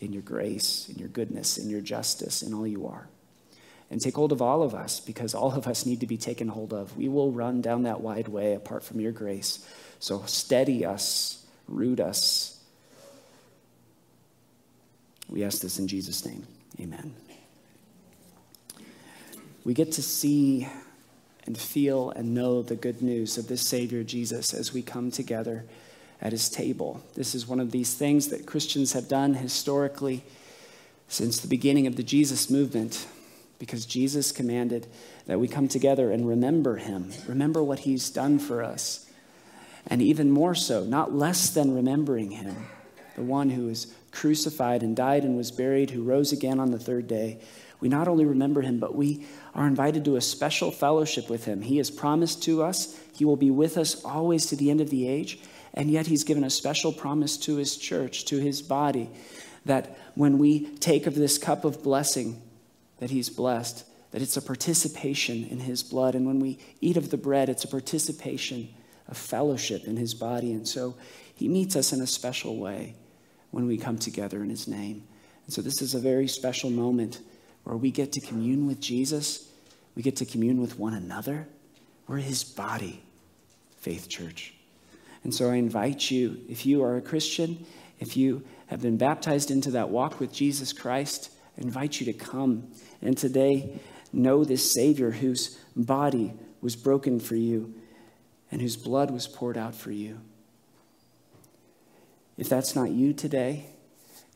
in 0.00 0.12
your 0.12 0.22
grace, 0.22 0.88
in 0.88 0.98
your 0.98 1.08
goodness, 1.08 1.58
in 1.58 1.68
your 1.68 1.80
justice, 1.80 2.42
in 2.42 2.54
all 2.54 2.66
you 2.66 2.86
are 2.86 3.08
and 3.90 4.00
take 4.00 4.14
hold 4.14 4.30
of 4.32 4.40
all 4.40 4.62
of 4.62 4.74
us 4.74 5.00
because 5.00 5.34
all 5.34 5.52
of 5.52 5.66
us 5.66 5.84
need 5.84 6.00
to 6.00 6.06
be 6.06 6.16
taken 6.16 6.48
hold 6.48 6.72
of. 6.72 6.96
We 6.96 7.08
will 7.08 7.32
run 7.32 7.60
down 7.60 7.82
that 7.82 8.00
wide 8.00 8.28
way 8.28 8.54
apart 8.54 8.84
from 8.84 9.00
your 9.00 9.12
grace. 9.12 9.66
So 9.98 10.22
steady 10.26 10.84
us, 10.84 11.44
root 11.66 11.98
us. 11.98 12.56
We 15.28 15.44
ask 15.44 15.60
this 15.60 15.78
in 15.78 15.86
Jesus' 15.86 16.24
name. 16.26 16.46
Amen. 16.80 17.14
We 19.64 19.74
get 19.74 19.92
to 19.92 20.02
see 20.02 20.66
and 21.46 21.56
feel 21.56 22.10
and 22.10 22.34
know 22.34 22.62
the 22.62 22.76
good 22.76 23.02
news 23.02 23.38
of 23.38 23.48
this 23.48 23.62
Savior 23.62 24.02
Jesus 24.02 24.54
as 24.54 24.72
we 24.72 24.82
come 24.82 25.10
together 25.10 25.64
at 26.20 26.32
his 26.32 26.48
table. 26.48 27.02
This 27.14 27.34
is 27.34 27.46
one 27.46 27.60
of 27.60 27.70
these 27.70 27.94
things 27.94 28.28
that 28.28 28.46
Christians 28.46 28.92
have 28.92 29.08
done 29.08 29.34
historically 29.34 30.22
since 31.08 31.40
the 31.40 31.48
beginning 31.48 31.86
of 31.86 31.96
the 31.96 32.02
Jesus 32.02 32.50
movement 32.50 33.06
because 33.58 33.84
Jesus 33.84 34.32
commanded 34.32 34.86
that 35.26 35.40
we 35.40 35.48
come 35.48 35.68
together 35.68 36.10
and 36.10 36.26
remember 36.26 36.76
him, 36.76 37.12
remember 37.26 37.62
what 37.62 37.80
he's 37.80 38.10
done 38.10 38.38
for 38.38 38.62
us. 38.62 39.06
And 39.86 40.02
even 40.02 40.30
more 40.30 40.54
so, 40.54 40.84
not 40.84 41.14
less 41.14 41.50
than 41.50 41.74
remembering 41.74 42.32
him, 42.32 42.66
the 43.20 43.26
one 43.26 43.50
who 43.50 43.66
was 43.66 43.92
crucified 44.12 44.82
and 44.82 44.96
died 44.96 45.24
and 45.24 45.36
was 45.36 45.50
buried, 45.50 45.90
who 45.90 46.02
rose 46.02 46.32
again 46.32 46.58
on 46.58 46.70
the 46.70 46.78
third 46.78 47.06
day. 47.06 47.38
We 47.78 47.90
not 47.90 48.08
only 48.08 48.24
remember 48.24 48.62
him, 48.62 48.80
but 48.80 48.94
we 48.94 49.26
are 49.54 49.66
invited 49.66 50.06
to 50.06 50.16
a 50.16 50.22
special 50.22 50.70
fellowship 50.70 51.28
with 51.28 51.44
him. 51.44 51.60
He 51.60 51.76
has 51.76 51.90
promised 51.90 52.42
to 52.44 52.62
us 52.62 52.98
he 53.14 53.26
will 53.26 53.36
be 53.36 53.50
with 53.50 53.76
us 53.76 54.02
always 54.06 54.46
to 54.46 54.56
the 54.56 54.70
end 54.70 54.80
of 54.80 54.88
the 54.88 55.06
age, 55.06 55.38
and 55.74 55.90
yet 55.90 56.06
he's 56.06 56.24
given 56.24 56.44
a 56.44 56.50
special 56.50 56.94
promise 56.94 57.36
to 57.38 57.56
his 57.56 57.76
church, 57.76 58.24
to 58.24 58.38
his 58.38 58.62
body, 58.62 59.10
that 59.66 59.98
when 60.14 60.38
we 60.38 60.66
take 60.78 61.06
of 61.06 61.14
this 61.14 61.36
cup 61.36 61.66
of 61.66 61.82
blessing, 61.82 62.40
that 63.00 63.10
he's 63.10 63.28
blessed, 63.28 63.84
that 64.12 64.22
it's 64.22 64.38
a 64.38 64.42
participation 64.42 65.44
in 65.44 65.60
his 65.60 65.82
blood. 65.82 66.14
And 66.14 66.26
when 66.26 66.40
we 66.40 66.58
eat 66.80 66.96
of 66.96 67.10
the 67.10 67.18
bread, 67.18 67.50
it's 67.50 67.64
a 67.64 67.68
participation 67.68 68.70
of 69.08 69.18
fellowship 69.18 69.84
in 69.84 69.98
his 69.98 70.14
body. 70.14 70.52
And 70.52 70.66
so 70.66 70.96
he 71.34 71.48
meets 71.48 71.76
us 71.76 71.92
in 71.92 72.00
a 72.00 72.06
special 72.06 72.56
way 72.56 72.94
when 73.50 73.66
we 73.66 73.76
come 73.76 73.98
together 73.98 74.42
in 74.42 74.50
his 74.50 74.68
name. 74.68 75.04
And 75.44 75.52
so 75.52 75.62
this 75.62 75.82
is 75.82 75.94
a 75.94 75.98
very 75.98 76.28
special 76.28 76.70
moment 76.70 77.20
where 77.64 77.76
we 77.76 77.90
get 77.90 78.12
to 78.12 78.20
commune 78.20 78.66
with 78.66 78.80
Jesus, 78.80 79.48
we 79.94 80.02
get 80.02 80.16
to 80.16 80.24
commune 80.24 80.60
with 80.60 80.78
one 80.78 80.94
another. 80.94 81.48
We're 82.06 82.18
his 82.18 82.42
body, 82.42 83.02
Faith 83.78 84.08
Church. 84.08 84.54
And 85.22 85.34
so 85.34 85.50
I 85.50 85.56
invite 85.56 86.10
you, 86.10 86.40
if 86.48 86.64
you 86.64 86.82
are 86.82 86.96
a 86.96 87.02
Christian, 87.02 87.66
if 87.98 88.16
you 88.16 88.42
have 88.68 88.80
been 88.80 88.96
baptized 88.96 89.50
into 89.50 89.72
that 89.72 89.90
walk 89.90 90.18
with 90.18 90.32
Jesus 90.32 90.72
Christ, 90.72 91.30
I 91.58 91.62
invite 91.62 92.00
you 92.00 92.06
to 92.06 92.12
come 92.12 92.68
and 93.02 93.16
today 93.16 93.78
know 94.12 94.44
this 94.44 94.72
Savior 94.72 95.10
whose 95.10 95.58
body 95.76 96.32
was 96.60 96.76
broken 96.76 97.20
for 97.20 97.36
you 97.36 97.74
and 98.50 98.60
whose 98.60 98.76
blood 98.76 99.10
was 99.10 99.28
poured 99.28 99.58
out 99.58 99.74
for 99.74 99.90
you. 99.90 100.20
If 102.40 102.48
that's 102.48 102.74
not 102.74 102.90
you 102.90 103.12
today, 103.12 103.66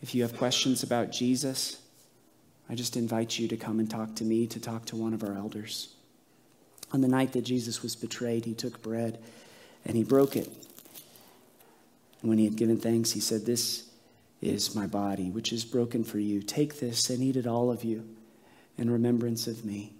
if 0.03 0.15
you 0.15 0.21
have 0.25 0.37
questions 0.37 0.83
about 0.83 1.11
Jesus, 1.11 1.79
I 2.69 2.75
just 2.75 2.99
invite 2.99 3.39
you 3.39 3.49
to 3.49 3.57
come 3.57 3.81
and 3.81 3.91
talk 3.91 4.15
to 4.17 4.25
me, 4.25 4.47
to 4.49 4.61
talk 4.61 4.85
to 4.87 4.97
one 4.97 5.15
of 5.15 5.25
our 5.25 5.33
elders. 5.33 5.95
On 6.93 7.01
the 7.01 7.09
night 7.09 7.33
that 7.33 7.47
Jesus 7.47 7.83
was 7.83 7.97
betrayed, 7.97 8.45
he 8.45 8.53
took 8.53 8.83
bread 8.83 9.21
and 9.87 9.97
he 9.97 10.05
broke 10.05 10.37
it. 10.37 10.49
And 12.21 12.29
when 12.29 12.37
he 12.37 12.45
had 12.45 12.57
given 12.57 12.77
thanks, 12.77 13.13
he 13.13 13.21
said, 13.21 13.47
This 13.47 13.89
is 14.43 14.75
my 14.75 14.87
body, 14.87 15.31
which 15.31 15.51
is 15.51 15.65
broken 15.65 16.05
for 16.05 16.19
you. 16.19 16.43
Take 16.43 16.81
this 16.81 17.09
and 17.09 17.23
eat 17.23 17.37
it, 17.37 17.47
all 17.47 17.71
of 17.71 17.85
you, 17.85 18.07
in 18.77 18.91
remembrance 18.91 19.47
of 19.47 19.65
me. 19.65 19.95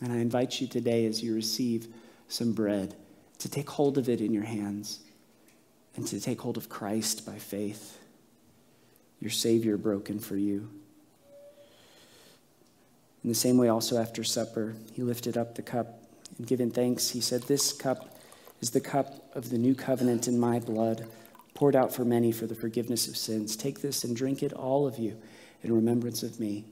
And 0.00 0.14
I 0.14 0.16
invite 0.16 0.62
you 0.62 0.66
today, 0.66 1.04
as 1.04 1.22
you 1.22 1.34
receive 1.34 1.88
some 2.28 2.54
bread, 2.54 2.94
to 3.40 3.50
take 3.50 3.68
hold 3.68 3.98
of 3.98 4.08
it 4.08 4.22
in 4.22 4.32
your 4.32 4.44
hands 4.44 5.00
and 5.96 6.06
to 6.08 6.20
take 6.20 6.40
hold 6.40 6.56
of 6.56 6.68
Christ 6.68 7.26
by 7.26 7.38
faith, 7.38 7.98
your 9.20 9.30
Savior 9.30 9.76
broken 9.76 10.18
for 10.18 10.36
you. 10.36 10.68
In 13.24 13.30
the 13.30 13.34
same 13.34 13.56
way, 13.56 13.68
also 13.68 14.00
after 14.00 14.22
supper, 14.22 14.76
he 14.92 15.02
lifted 15.02 15.36
up 15.36 15.54
the 15.54 15.62
cup 15.62 16.02
and 16.38 16.46
giving 16.46 16.70
thanks, 16.70 17.10
he 17.10 17.20
said, 17.20 17.42
This 17.42 17.72
cup 17.72 18.18
is 18.60 18.70
the 18.70 18.80
cup 18.80 19.34
of 19.34 19.50
the 19.50 19.58
new 19.58 19.74
covenant 19.74 20.28
in 20.28 20.38
my 20.38 20.60
blood 20.60 21.06
poured 21.54 21.74
out 21.74 21.92
for 21.92 22.04
many 22.04 22.30
for 22.30 22.46
the 22.46 22.54
forgiveness 22.54 23.08
of 23.08 23.16
sins. 23.16 23.56
Take 23.56 23.80
this 23.80 24.04
and 24.04 24.14
drink 24.14 24.42
it, 24.42 24.52
all 24.52 24.86
of 24.86 24.98
you, 24.98 25.16
in 25.62 25.72
remembrance 25.72 26.22
of 26.22 26.38
me. 26.38 26.66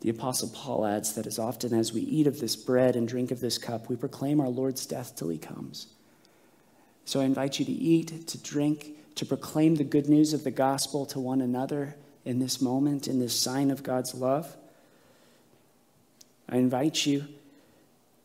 The 0.00 0.10
Apostle 0.10 0.50
Paul 0.50 0.84
adds 0.84 1.14
that 1.14 1.26
as 1.26 1.38
often 1.38 1.72
as 1.72 1.92
we 1.92 2.02
eat 2.02 2.26
of 2.26 2.38
this 2.38 2.56
bread 2.56 2.94
and 2.94 3.08
drink 3.08 3.30
of 3.30 3.40
this 3.40 3.56
cup, 3.56 3.88
we 3.88 3.96
proclaim 3.96 4.40
our 4.40 4.48
Lord's 4.48 4.84
death 4.84 5.16
till 5.16 5.30
he 5.30 5.38
comes. 5.38 5.86
So 7.04 7.20
I 7.20 7.24
invite 7.24 7.58
you 7.58 7.64
to 7.64 7.72
eat, 7.72 8.26
to 8.28 8.38
drink, 8.38 8.96
to 9.16 9.26
proclaim 9.26 9.76
the 9.76 9.84
good 9.84 10.08
news 10.08 10.32
of 10.32 10.44
the 10.44 10.50
gospel 10.50 11.06
to 11.06 11.20
one 11.20 11.40
another 11.40 11.96
in 12.24 12.38
this 12.38 12.60
moment, 12.60 13.06
in 13.06 13.20
this 13.20 13.38
sign 13.38 13.70
of 13.70 13.82
God's 13.82 14.14
love. 14.14 14.56
I 16.48 16.56
invite 16.56 17.06
you 17.06 17.26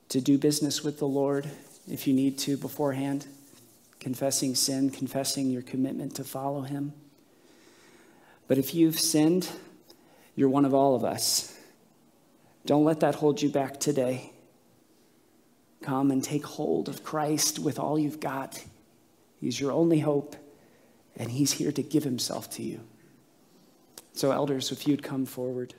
to 0.10 0.22
do 0.22 0.38
business 0.38 0.84
with 0.84 1.00
the 1.00 1.08
Lord 1.08 1.50
if 1.90 2.08
you 2.08 2.14
need 2.14 2.38
to 2.40 2.58
beforehand 2.58 3.26
confessing 4.00 4.56
sin, 4.56 4.90
confessing 4.90 5.50
your 5.50 5.62
commitment 5.62 6.16
to 6.16 6.24
follow 6.24 6.62
him. 6.62 6.94
But 8.48 8.58
if 8.58 8.74
you've 8.74 9.00
sinned, 9.00 9.50
you're 10.36 10.50
one 10.50 10.66
of 10.66 10.74
all 10.74 10.96
of 10.96 11.04
us. 11.04 11.56
Don't 12.66 12.86
let 12.86 13.02
that 13.02 13.16
hold 13.16 13.42
you 13.42 13.50
back 13.50 13.80
today. 13.80 14.32
Come 15.82 16.12
and 16.12 16.24
take 16.24 16.46
hold 16.46 16.90
of 16.90 17.04
Christ 17.04 17.60
with 17.60 17.80
all 17.80 18.00
you've 18.00 18.20
got. 18.20 18.64
He's 19.40 19.60
your 19.60 19.72
only 19.72 20.00
hope, 20.00 20.36
and 21.16 21.32
He's 21.32 21.54
here 21.54 21.72
to 21.72 21.84
give 21.84 22.04
Himself 22.04 22.50
to 22.52 22.64
you. 22.64 22.82
So, 24.14 24.32
elders, 24.32 24.72
if 24.72 24.88
you'd 24.88 25.04
come 25.04 25.26
forward. 25.26 25.74